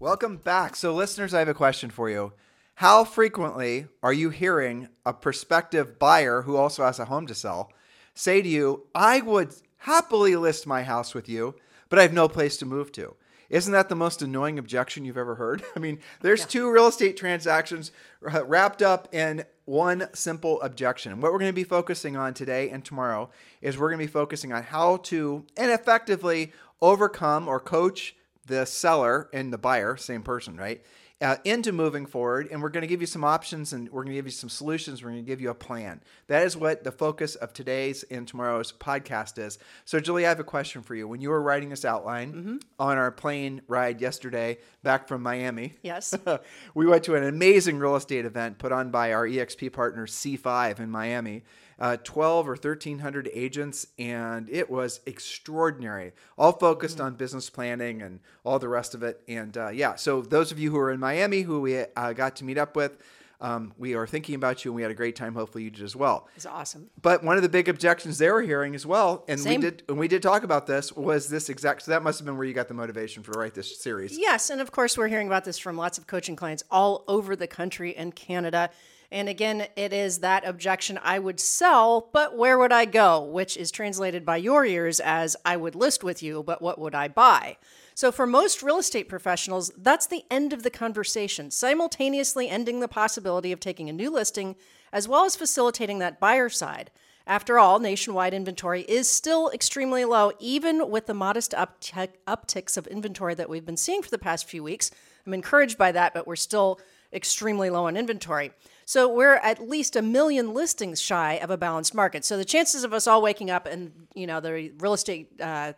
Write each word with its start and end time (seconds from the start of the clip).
Welcome 0.00 0.36
back. 0.36 0.76
So, 0.76 0.94
listeners, 0.94 1.34
I 1.34 1.40
have 1.40 1.48
a 1.48 1.54
question 1.54 1.90
for 1.90 2.08
you. 2.08 2.32
How 2.76 3.02
frequently 3.02 3.88
are 4.00 4.12
you 4.12 4.30
hearing 4.30 4.90
a 5.04 5.12
prospective 5.12 5.98
buyer 5.98 6.42
who 6.42 6.54
also 6.54 6.84
has 6.84 7.00
a 7.00 7.06
home 7.06 7.26
to 7.26 7.34
sell 7.34 7.72
say 8.14 8.40
to 8.40 8.48
you, 8.48 8.86
I 8.94 9.20
would 9.20 9.56
happily 9.78 10.36
list 10.36 10.68
my 10.68 10.84
house 10.84 11.14
with 11.14 11.28
you, 11.28 11.56
but 11.88 11.98
I 11.98 12.02
have 12.02 12.12
no 12.12 12.28
place 12.28 12.56
to 12.58 12.64
move 12.64 12.92
to? 12.92 13.16
Isn't 13.50 13.72
that 13.72 13.88
the 13.88 13.96
most 13.96 14.22
annoying 14.22 14.56
objection 14.56 15.04
you've 15.04 15.18
ever 15.18 15.34
heard? 15.34 15.64
I 15.76 15.80
mean, 15.80 15.98
there's 16.20 16.42
yeah. 16.42 16.46
two 16.46 16.70
real 16.70 16.86
estate 16.86 17.16
transactions 17.16 17.90
uh, 18.24 18.44
wrapped 18.44 18.82
up 18.82 19.12
in 19.12 19.46
one 19.64 20.10
simple 20.12 20.62
objection. 20.62 21.20
What 21.20 21.32
we're 21.32 21.40
going 21.40 21.50
to 21.50 21.52
be 21.52 21.64
focusing 21.64 22.16
on 22.16 22.34
today 22.34 22.70
and 22.70 22.84
tomorrow 22.84 23.30
is 23.60 23.76
we're 23.76 23.88
going 23.88 23.98
to 23.98 24.06
be 24.06 24.12
focusing 24.12 24.52
on 24.52 24.62
how 24.62 24.98
to 24.98 25.44
and 25.56 25.72
effectively 25.72 26.52
overcome 26.80 27.48
or 27.48 27.58
coach 27.58 28.14
the 28.48 28.66
seller 28.66 29.28
and 29.32 29.52
the 29.52 29.58
buyer, 29.58 29.96
same 29.96 30.22
person, 30.22 30.56
right? 30.56 30.82
Uh, 31.20 31.34
into 31.44 31.72
moving 31.72 32.06
forward, 32.06 32.48
and 32.52 32.62
we're 32.62 32.68
going 32.68 32.82
to 32.82 32.86
give 32.86 33.00
you 33.00 33.06
some 33.06 33.24
options 33.24 33.72
and 33.72 33.88
we're 33.88 34.04
going 34.04 34.12
to 34.12 34.18
give 34.18 34.26
you 34.26 34.30
some 34.30 34.48
solutions. 34.48 35.02
We're 35.02 35.10
going 35.10 35.24
to 35.24 35.26
give 35.26 35.40
you 35.40 35.50
a 35.50 35.54
plan. 35.54 36.00
That 36.28 36.46
is 36.46 36.56
what 36.56 36.84
the 36.84 36.92
focus 36.92 37.34
of 37.34 37.52
today's 37.52 38.04
and 38.04 38.26
tomorrow's 38.28 38.70
podcast 38.70 39.36
is. 39.36 39.58
So, 39.84 39.98
Julie, 39.98 40.26
I 40.26 40.28
have 40.28 40.38
a 40.38 40.44
question 40.44 40.80
for 40.82 40.94
you. 40.94 41.08
When 41.08 41.20
you 41.20 41.30
were 41.30 41.42
writing 41.42 41.70
this 41.70 41.84
outline 41.84 42.32
mm-hmm. 42.32 42.56
on 42.78 42.98
our 42.98 43.10
plane 43.10 43.62
ride 43.66 44.00
yesterday 44.00 44.58
back 44.84 45.08
from 45.08 45.20
Miami, 45.20 45.74
yes, 45.82 46.16
we 46.74 46.86
went 46.86 47.02
to 47.04 47.16
an 47.16 47.24
amazing 47.24 47.80
real 47.80 47.96
estate 47.96 48.24
event 48.24 48.58
put 48.58 48.70
on 48.70 48.92
by 48.92 49.12
our 49.12 49.26
EXP 49.26 49.72
partner 49.72 50.06
C5 50.06 50.78
in 50.78 50.88
Miami 50.88 51.42
uh, 51.78 51.96
12 52.02 52.48
or 52.48 52.52
1300 52.52 53.30
agents, 53.32 53.86
and 53.98 54.48
it 54.50 54.68
was 54.68 55.00
extraordinary. 55.06 56.12
All 56.36 56.52
focused 56.52 56.98
mm-hmm. 56.98 57.06
on 57.06 57.14
business 57.14 57.50
planning 57.50 58.02
and 58.02 58.20
all 58.44 58.58
the 58.58 58.68
rest 58.68 58.94
of 58.94 59.02
it. 59.02 59.22
And 59.28 59.56
uh, 59.56 59.68
yeah, 59.68 59.94
so 59.94 60.22
those 60.22 60.50
of 60.52 60.58
you 60.58 60.70
who 60.70 60.78
are 60.78 60.90
in 60.90 61.00
Miami 61.00 61.42
who 61.42 61.60
we 61.60 61.78
uh, 61.78 62.12
got 62.12 62.36
to 62.36 62.44
meet 62.44 62.58
up 62.58 62.74
with, 62.74 62.98
um, 63.40 63.72
we 63.78 63.94
are 63.94 64.06
thinking 64.06 64.34
about 64.34 64.64
you 64.64 64.72
and 64.72 64.76
we 64.76 64.82
had 64.82 64.90
a 64.90 64.94
great 64.94 65.14
time. 65.14 65.34
Hopefully 65.34 65.62
you 65.62 65.70
did 65.70 65.84
as 65.84 65.94
well. 65.94 66.28
It's 66.34 66.46
awesome. 66.46 66.90
But 67.00 67.22
one 67.22 67.36
of 67.36 67.42
the 67.42 67.48
big 67.48 67.68
objections 67.68 68.18
they 68.18 68.30
were 68.30 68.42
hearing 68.42 68.74
as 68.74 68.84
well, 68.84 69.24
and 69.28 69.38
Same. 69.38 69.60
we 69.60 69.70
did 69.70 69.82
and 69.88 69.98
we 69.98 70.08
did 70.08 70.22
talk 70.22 70.42
about 70.42 70.66
this, 70.66 70.92
was 70.92 71.28
this 71.28 71.48
exact 71.48 71.82
so 71.82 71.92
that 71.92 72.02
must 72.02 72.18
have 72.18 72.26
been 72.26 72.36
where 72.36 72.46
you 72.46 72.54
got 72.54 72.66
the 72.66 72.74
motivation 72.74 73.22
for 73.22 73.32
write 73.32 73.54
this 73.54 73.80
series. 73.80 74.18
Yes, 74.18 74.50
and 74.50 74.60
of 74.60 74.72
course 74.72 74.98
we're 74.98 75.08
hearing 75.08 75.28
about 75.28 75.44
this 75.44 75.58
from 75.58 75.76
lots 75.76 75.98
of 75.98 76.08
coaching 76.08 76.34
clients 76.34 76.64
all 76.70 77.04
over 77.06 77.36
the 77.36 77.46
country 77.46 77.94
and 77.96 78.14
Canada. 78.14 78.70
And 79.10 79.28
again, 79.28 79.66
it 79.74 79.92
is 79.94 80.18
that 80.18 80.46
objection 80.46 80.98
I 81.02 81.18
would 81.18 81.40
sell, 81.40 82.10
but 82.12 82.36
where 82.36 82.58
would 82.58 82.72
I 82.72 82.84
go? 82.84 83.22
Which 83.22 83.56
is 83.56 83.70
translated 83.70 84.26
by 84.26 84.36
your 84.36 84.66
ears 84.66 85.00
as 85.00 85.34
I 85.46 85.56
would 85.56 85.74
list 85.74 86.04
with 86.04 86.22
you, 86.22 86.42
but 86.42 86.60
what 86.60 86.78
would 86.78 86.94
I 86.94 87.08
buy? 87.08 87.56
So, 87.94 88.12
for 88.12 88.26
most 88.26 88.62
real 88.62 88.78
estate 88.78 89.08
professionals, 89.08 89.72
that's 89.78 90.06
the 90.06 90.24
end 90.30 90.52
of 90.52 90.62
the 90.62 90.70
conversation, 90.70 91.50
simultaneously 91.50 92.50
ending 92.50 92.80
the 92.80 92.86
possibility 92.86 93.50
of 93.50 93.60
taking 93.60 93.88
a 93.88 93.94
new 93.94 94.10
listing 94.10 94.56
as 94.92 95.08
well 95.08 95.24
as 95.24 95.36
facilitating 95.36 95.98
that 95.98 96.20
buyer 96.20 96.50
side. 96.50 96.90
After 97.26 97.58
all, 97.58 97.78
nationwide 97.78 98.32
inventory 98.32 98.82
is 98.82 99.08
still 99.08 99.50
extremely 99.50 100.04
low, 100.04 100.32
even 100.38 100.90
with 100.90 101.06
the 101.06 101.14
modest 101.14 101.52
upticks 101.52 102.76
of 102.76 102.86
inventory 102.86 103.34
that 103.34 103.50
we've 103.50 103.66
been 103.66 103.76
seeing 103.76 104.02
for 104.02 104.10
the 104.10 104.18
past 104.18 104.48
few 104.48 104.62
weeks. 104.62 104.90
I'm 105.26 105.34
encouraged 105.34 105.76
by 105.76 105.92
that, 105.92 106.14
but 106.14 106.26
we're 106.26 106.36
still 106.36 106.80
extremely 107.12 107.68
low 107.68 107.86
on 107.86 107.96
inventory. 107.96 108.52
So 108.88 109.06
we're 109.06 109.34
at 109.34 109.68
least 109.68 109.96
a 109.96 110.00
million 110.00 110.54
listings 110.54 110.98
shy 110.98 111.34
of 111.34 111.50
a 111.50 111.58
balanced 111.58 111.94
market. 111.94 112.24
So 112.24 112.38
the 112.38 112.44
chances 112.46 112.84
of 112.84 112.94
us 112.94 113.06
all 113.06 113.20
waking 113.20 113.50
up 113.50 113.66
and 113.66 113.92
you 114.14 114.26
know 114.26 114.40
the 114.40 114.72
real 114.78 114.94
estate 114.94 115.28
uh, 115.42 115.74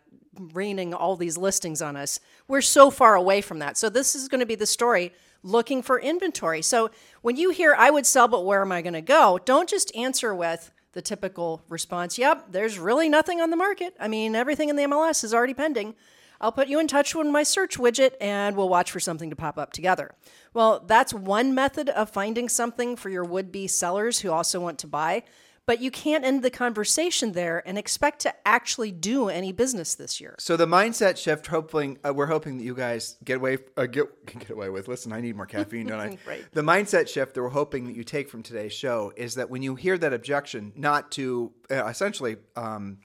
raining 0.53 0.93
all 0.93 1.17
these 1.17 1.37
listings 1.37 1.81
on 1.81 1.97
us, 1.97 2.21
we're 2.47 2.61
so 2.61 2.89
far 2.89 3.15
away 3.15 3.41
from 3.41 3.59
that. 3.59 3.75
So 3.75 3.89
this 3.89 4.15
is 4.15 4.29
going 4.29 4.39
to 4.39 4.45
be 4.45 4.55
the 4.55 4.65
story 4.65 5.11
looking 5.43 5.81
for 5.81 5.99
inventory. 5.99 6.61
So 6.61 6.89
when 7.21 7.35
you 7.35 7.49
hear 7.49 7.75
I 7.77 7.89
would 7.89 8.05
sell, 8.05 8.29
but 8.29 8.45
where 8.45 8.61
am 8.61 8.71
I 8.71 8.81
going 8.81 8.93
to 8.93 9.01
go? 9.01 9.41
Don't 9.43 9.67
just 9.67 9.93
answer 9.93 10.33
with 10.33 10.71
the 10.93 11.01
typical 11.01 11.63
response, 11.67 12.17
yep, 12.17 12.45
there's 12.49 12.79
really 12.79 13.09
nothing 13.09 13.41
on 13.41 13.49
the 13.49 13.57
market. 13.57 13.93
I 13.99 14.07
mean, 14.07 14.37
everything 14.37 14.69
in 14.69 14.77
the 14.77 14.83
MLS 14.83 15.25
is 15.25 15.33
already 15.33 15.53
pending. 15.53 15.95
I'll 16.41 16.51
put 16.51 16.67
you 16.67 16.79
in 16.79 16.87
touch 16.87 17.15
with 17.15 17.27
my 17.27 17.43
search 17.43 17.77
widget 17.77 18.13
and 18.19 18.57
we'll 18.57 18.69
watch 18.69 18.91
for 18.91 18.99
something 18.99 19.29
to 19.29 19.35
pop 19.35 19.57
up 19.57 19.71
together. 19.71 20.11
Well, 20.53 20.83
that's 20.85 21.13
one 21.13 21.53
method 21.55 21.89
of 21.89 22.09
finding 22.09 22.49
something 22.49 22.95
for 22.95 23.09
your 23.09 23.23
would 23.23 23.51
be 23.51 23.67
sellers 23.67 24.19
who 24.19 24.31
also 24.31 24.59
want 24.59 24.79
to 24.79 24.87
buy. 24.87 25.23
But 25.67 25.79
you 25.79 25.91
can't 25.91 26.25
end 26.25 26.41
the 26.41 26.49
conversation 26.49 27.33
there 27.33 27.61
and 27.67 27.77
expect 27.77 28.21
to 28.21 28.33
actually 28.45 28.91
do 28.91 29.29
any 29.29 29.51
business 29.51 29.93
this 29.93 30.19
year. 30.19 30.35
So 30.39 30.57
the 30.57 30.65
mindset 30.65 31.17
shift, 31.17 31.47
hoping 31.47 31.99
uh, 32.03 32.13
we're 32.13 32.25
hoping 32.25 32.57
that 32.57 32.63
you 32.63 32.73
guys 32.73 33.15
get 33.23 33.37
away 33.37 33.59
uh, 33.77 33.85
get 33.85 34.25
get 34.25 34.49
away 34.49 34.69
with. 34.69 34.87
Listen, 34.87 35.13
I 35.13 35.21
need 35.21 35.35
more 35.35 35.45
caffeine, 35.45 35.85
don't 35.85 35.99
I? 35.99 36.17
right. 36.27 36.43
The 36.51 36.63
mindset 36.63 37.07
shift 37.07 37.35
that 37.35 37.43
we're 37.43 37.49
hoping 37.49 37.85
that 37.85 37.95
you 37.95 38.03
take 38.03 38.27
from 38.27 38.41
today's 38.41 38.73
show 38.73 39.13
is 39.15 39.35
that 39.35 39.51
when 39.51 39.61
you 39.61 39.75
hear 39.75 39.97
that 39.99 40.13
objection, 40.13 40.73
not 40.75 41.11
to 41.11 41.53
uh, 41.69 41.85
essentially 41.85 42.37
um, 42.55 42.97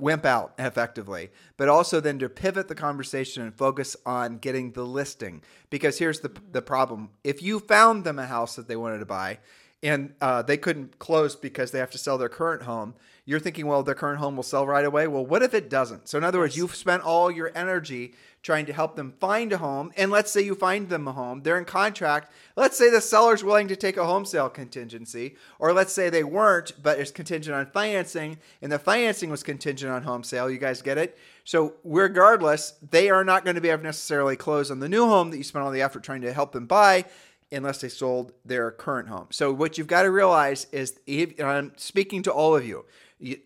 wimp 0.00 0.24
out 0.24 0.54
effectively, 0.58 1.30
but 1.56 1.68
also 1.68 2.00
then 2.00 2.18
to 2.18 2.28
pivot 2.28 2.68
the 2.68 2.74
conversation 2.74 3.42
and 3.42 3.54
focus 3.54 3.96
on 4.06 4.38
getting 4.38 4.72
the 4.72 4.84
listing. 4.84 5.42
Because 5.68 5.98
here's 5.98 6.20
the, 6.20 6.32
the 6.50 6.62
problem 6.62 7.10
if 7.22 7.42
you 7.42 7.60
found 7.60 8.04
them 8.04 8.18
a 8.18 8.26
house 8.26 8.56
that 8.56 8.68
they 8.68 8.76
wanted 8.76 8.98
to 8.98 9.06
buy 9.06 9.38
and 9.82 10.14
uh, 10.20 10.42
they 10.42 10.56
couldn't 10.56 10.98
close 10.98 11.36
because 11.36 11.70
they 11.70 11.78
have 11.78 11.90
to 11.90 11.98
sell 11.98 12.18
their 12.18 12.28
current 12.28 12.62
home, 12.62 12.94
you're 13.30 13.38
thinking, 13.38 13.68
well, 13.68 13.84
their 13.84 13.94
current 13.94 14.18
home 14.18 14.34
will 14.34 14.42
sell 14.42 14.66
right 14.66 14.84
away. 14.84 15.06
Well, 15.06 15.24
what 15.24 15.40
if 15.40 15.54
it 15.54 15.70
doesn't? 15.70 16.08
So, 16.08 16.18
in 16.18 16.24
other 16.24 16.40
words, 16.40 16.56
you've 16.56 16.74
spent 16.74 17.04
all 17.04 17.30
your 17.30 17.52
energy 17.54 18.14
trying 18.42 18.66
to 18.66 18.72
help 18.72 18.96
them 18.96 19.14
find 19.20 19.52
a 19.52 19.58
home. 19.58 19.92
And 19.96 20.10
let's 20.10 20.32
say 20.32 20.40
you 20.40 20.56
find 20.56 20.88
them 20.88 21.06
a 21.06 21.12
home, 21.12 21.42
they're 21.42 21.56
in 21.56 21.64
contract. 21.64 22.32
Let's 22.56 22.76
say 22.76 22.90
the 22.90 23.00
seller's 23.00 23.44
willing 23.44 23.68
to 23.68 23.76
take 23.76 23.96
a 23.96 24.04
home 24.04 24.24
sale 24.24 24.48
contingency, 24.48 25.36
or 25.60 25.72
let's 25.72 25.92
say 25.92 26.10
they 26.10 26.24
weren't, 26.24 26.72
but 26.82 26.98
it's 26.98 27.12
contingent 27.12 27.54
on 27.54 27.66
financing, 27.66 28.38
and 28.62 28.72
the 28.72 28.80
financing 28.80 29.30
was 29.30 29.44
contingent 29.44 29.92
on 29.92 30.02
home 30.02 30.24
sale. 30.24 30.50
You 30.50 30.58
guys 30.58 30.82
get 30.82 30.98
it? 30.98 31.16
So, 31.44 31.74
regardless, 31.84 32.74
they 32.90 33.10
are 33.10 33.22
not 33.22 33.44
going 33.44 33.54
to 33.54 33.60
be 33.60 33.68
able 33.68 33.78
to 33.78 33.84
necessarily 33.84 34.34
close 34.34 34.72
on 34.72 34.80
the 34.80 34.88
new 34.88 35.06
home 35.06 35.30
that 35.30 35.36
you 35.36 35.44
spent 35.44 35.64
all 35.64 35.70
the 35.70 35.82
effort 35.82 36.02
trying 36.02 36.22
to 36.22 36.32
help 36.32 36.50
them 36.50 36.66
buy 36.66 37.04
unless 37.52 37.80
they 37.80 37.88
sold 37.88 38.32
their 38.44 38.72
current 38.72 39.08
home. 39.08 39.28
So, 39.30 39.52
what 39.52 39.78
you've 39.78 39.86
got 39.86 40.02
to 40.02 40.10
realize 40.10 40.66
is, 40.72 40.98
if, 41.06 41.40
I'm 41.40 41.70
speaking 41.76 42.24
to 42.24 42.32
all 42.32 42.56
of 42.56 42.66
you, 42.66 42.86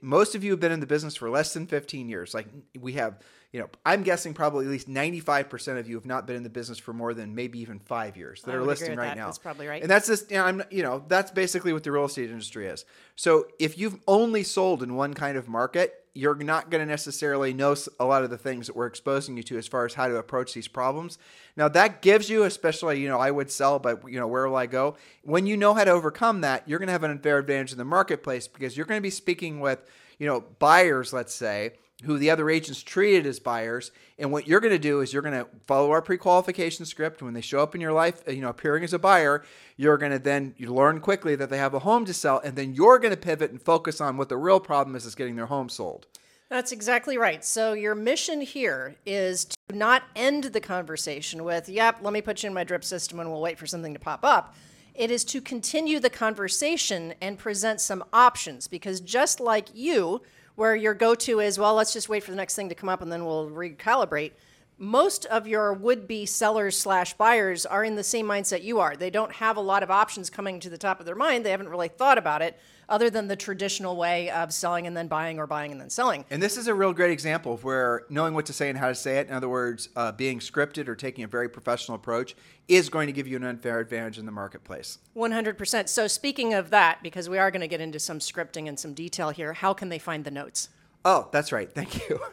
most 0.01 0.35
of 0.35 0.45
you 0.45 0.51
have 0.53 0.61
been 0.61 0.73
in 0.73 0.81
the 0.81 0.87
business 0.87 1.17
for 1.17 1.29
less 1.31 1.53
than 1.55 1.67
15 1.67 2.09
years. 2.09 2.35
Like 2.35 2.47
we 2.79 2.95
have 2.95 3.19
you 3.55 3.61
know, 3.61 3.71
I'm 3.87 4.03
guessing 4.03 4.35
probably 4.35 4.65
at 4.65 4.71
least 4.73 4.89
95% 4.89 5.79
of 5.79 5.89
you 5.89 5.95
have 5.95 6.05
not 6.05 6.27
been 6.27 6.35
in 6.35 6.43
the 6.43 6.51
business 6.51 6.77
for 6.77 6.93
more 6.93 7.15
than 7.15 7.37
maybe 7.37 7.61
even 7.61 7.79
five 7.79 8.17
years 8.17 8.43
that 8.43 8.51
I 8.51 8.57
are 8.57 8.65
listening 8.65 8.99
right 8.99 9.11
that. 9.11 9.17
now. 9.17 9.27
That's 9.27 9.39
probably 9.39 9.69
right. 9.69 9.81
And 9.81 9.89
that's 9.89 10.09
just, 10.09 10.29
you 10.29 10.39
know, 10.39 10.45
I'm, 10.45 10.65
you 10.73 10.83
know, 10.83 11.05
that's 11.07 11.31
basically 11.31 11.73
what 11.73 11.85
the 11.85 11.93
real 11.93 12.07
estate 12.07 12.31
industry 12.31 12.67
is. 12.67 12.85
So 13.15 13.47
if 13.61 13.79
you've 13.79 13.97
only 14.09 14.43
sold 14.43 14.83
in 14.83 14.97
one 14.97 15.15
kind 15.15 15.39
of 15.39 15.49
market, 15.49 16.04
you're 16.15 16.37
not 16.37 16.71
going 16.71 16.81
to 16.81 16.89
necessarily 16.89 17.53
know 17.53 17.75
a 17.99 18.05
lot 18.05 18.23
of 18.23 18.31
the 18.31 18.39
things 18.39 18.69
that 18.69 18.77
we're 18.77 18.87
exposing 18.87 19.37
you 19.37 19.43
to 19.43 19.59
as 19.59 19.67
far 19.67 19.85
as 19.85 19.95
how 19.95 20.07
to 20.07 20.17
approach 20.17 20.55
these 20.55 20.69
problems. 20.69 21.19
Now 21.57 21.69
that 21.69 22.03
gives 22.03 22.31
you, 22.31 22.45
especially, 22.45 23.01
you 23.01 23.09
know, 23.09 23.19
I 23.19 23.33
would 23.33 23.51
sell, 23.51 23.81
but 23.81 24.09
you 24.09 24.21
know, 24.21 24.29
where 24.29 24.49
will 24.49 24.57
I 24.57 24.67
go? 24.67 24.97
When 25.23 25.47
you 25.47 25.57
know 25.57 25.75
how 25.75 25.85
to 25.85 25.91
overcome 25.91 26.43
that, 26.43 26.69
you're 26.69 26.79
going 26.79 26.87
to 26.87 26.93
have 26.93 27.03
an 27.03 27.11
unfair 27.11 27.39
advantage 27.39 27.73
in 27.73 27.79
the 27.79 27.85
marketplace 27.85 28.47
because 28.47 28.77
you're 28.77 28.87
going 28.87 28.99
to 28.99 29.03
be 29.03 29.11
speaking 29.11 29.59
with, 29.59 29.81
you 30.19 30.27
know, 30.29 30.45
buyers, 30.61 31.13
let's 31.13 31.35
say, 31.35 31.73
who 32.03 32.19
the 32.19 32.31
other 32.31 32.51
agents 32.51 32.83
treated 32.83 33.27
as 33.27 33.39
buyers. 33.39 33.93
And 34.19 34.33
what 34.33 34.49
you're 34.49 34.61
going 34.61 34.73
to 34.73 34.79
do 34.79 35.01
is 35.01 35.13
you're 35.13 35.23
going 35.23 35.39
to 35.39 35.49
follow 35.67 35.91
our 35.93 36.03
pre-qualification 36.03 36.87
script. 36.87 37.23
When 37.23 37.35
they 37.35 37.41
show 37.41 37.61
up 37.61 37.75
in 37.75 37.81
your 37.81 37.93
life, 37.93 38.23
uh, 38.27 38.33
you 38.33 38.41
know, 38.41 38.49
appearing 38.49 38.85
as 38.85 38.93
a 38.93 38.99
buyer, 38.99 39.45
you're 39.77 39.97
going 39.97 40.13
to 40.13 40.19
then 40.19 40.55
you 40.57 40.73
learn 40.73 41.01
quickly 41.01 41.37
that 41.37 41.51
they 41.51 41.59
have 41.59 41.75
a 41.75 41.81
home 41.81 42.05
to 42.07 42.15
sell, 42.15 42.41
and 42.41 42.57
then 42.57 42.75
you're 42.75 42.99
going 42.99 43.15
to 43.15 43.21
pivot 43.21 43.51
and 43.51 43.63
focus 43.63 44.01
on 44.01 44.17
what 44.17 44.29
the 44.29 44.37
real 44.37 44.61
problem 44.61 44.97
is: 44.97 45.07
is 45.07 45.15
getting 45.15 45.37
their 45.37 45.47
home 45.47 45.69
sold. 45.69 46.07
That's 46.49 46.73
exactly 46.73 47.17
right. 47.17 47.45
So 47.45 47.73
your 47.73 47.95
mission 47.95 48.41
here 48.41 48.97
is 49.07 49.47
to 49.47 49.77
not 49.77 50.03
end 50.15 50.45
the 50.45 50.61
conversation 50.61 51.45
with, 51.45 51.69
"Yep, 51.69 51.99
let 52.03 52.13
me 52.13 52.21
put 52.21 52.43
you 52.43 52.49
in 52.49 52.55
my 52.55 52.65
drip 52.65 52.85
system, 52.85 53.21
and 53.21 53.31
we'll 53.31 53.41
wait 53.41 53.59
for 53.59 53.67
something 53.67 53.95
to 53.95 54.01
pop 54.01 54.25
up." 54.25 54.55
It 54.95 55.11
is 55.11 55.25
to 55.27 55.41
continue 55.41 55.99
the 55.99 56.11
conversation 56.11 57.15
and 57.21 57.37
present 57.37 57.81
some 57.81 58.05
options 58.13 58.69
because 58.69 59.01
just 59.01 59.41
like 59.41 59.69
you 59.75 60.23
where 60.57 60.77
your 60.77 60.95
go 60.95 61.15
to 61.15 61.41
is, 61.41 61.59
well, 61.59 61.75
let's 61.75 61.93
just 61.93 62.09
wait 62.09 62.23
for 62.23 62.31
the 62.31 62.37
next 62.37 62.55
thing 62.55 62.69
to 62.69 62.75
come 62.75 62.89
up 62.89 63.03
and 63.03 63.11
then 63.11 63.25
we'll 63.25 63.51
recalibrate. 63.51 64.33
most 64.79 65.25
of 65.27 65.47
your 65.47 65.73
would-be 65.73 66.27
sellers 66.27 66.77
slash 66.77 67.15
buyers 67.15 67.65
are 67.65 67.85
in 67.85 67.95
the 67.95 68.03
same 68.03 68.27
mindset 68.27 68.65
you 68.65 68.81
are. 68.81 68.97
They 68.97 69.11
don't 69.11 69.33
have 69.33 69.57
a 69.57 69.61
lot 69.61 69.83
of 69.83 69.91
options 69.91 70.31
coming 70.31 70.61
to 70.61 70.71
the 70.71 70.79
top 70.79 71.01
of 71.01 71.07
their 71.07 71.15
mind. 71.15 71.45
They 71.45 71.51
haven't 71.51 71.69
really 71.69 71.89
thought 71.89 72.19
about 72.19 72.43
it 72.43 72.59
other 72.89 73.11
than 73.11 73.29
the 73.29 73.37
traditional 73.37 73.97
way 73.97 74.31
of 74.31 74.53
selling 74.53 74.87
and 74.87 74.97
then 74.97 75.09
buying 75.09 75.39
or 75.39 75.47
buying 75.47 75.73
and 75.73 75.81
then 75.81 75.91
selling. 75.91 76.25
And 76.31 76.43
this 76.43 76.57
is 76.57 76.67
a 76.67 76.75
real 76.75 76.93
great 76.93 77.11
example 77.11 77.55
of 77.55 77.65
where 77.65 78.05
knowing 78.09 78.35
what 78.35 78.47
to 78.47 78.53
say 78.53 78.69
and 78.69 78.79
how 78.79 78.89
to 78.89 78.95
say 78.95 79.19
it, 79.19 79.29
in 79.29 79.35
other 79.35 79.49
words, 79.49 79.89
uh, 79.97 80.13
being 80.13 80.39
scripted 80.39 80.89
or 80.89 80.95
taking 80.95 81.25
a 81.25 81.29
very 81.29 81.49
professional 81.49 81.97
approach, 81.97 82.35
is 82.69 82.89
going 82.89 83.07
to 83.07 83.13
give 83.13 83.27
you 83.27 83.37
an 83.37 83.45
unfair 83.45 83.81
advantage 83.81 84.19
in 84.19 84.27
the 84.27 84.33
marketplace. 84.33 84.99
100%. 85.17 85.89
So, 85.89 86.07
speaking 86.07 86.55
of 86.55 86.71
that, 86.71 87.03
because 87.03 87.29
we 87.29 87.39
are 87.39 87.51
going 87.51 87.61
to 87.61 87.69
get 87.69 87.81
into 87.81 87.99
some 87.99 88.19
scripting 88.19 88.69
and 88.69 88.79
some 88.79 88.95
detail 88.95 89.31
here, 89.31 89.53
how 89.53 89.75
can 89.75 89.89
they 89.89 89.99
find 89.99 90.25
the 90.25 90.31
notes? 90.31 90.69
Oh, 91.07 91.29
that's 91.33 91.53
right. 91.53 91.71
Thank 91.71 92.09
you. 92.09 92.21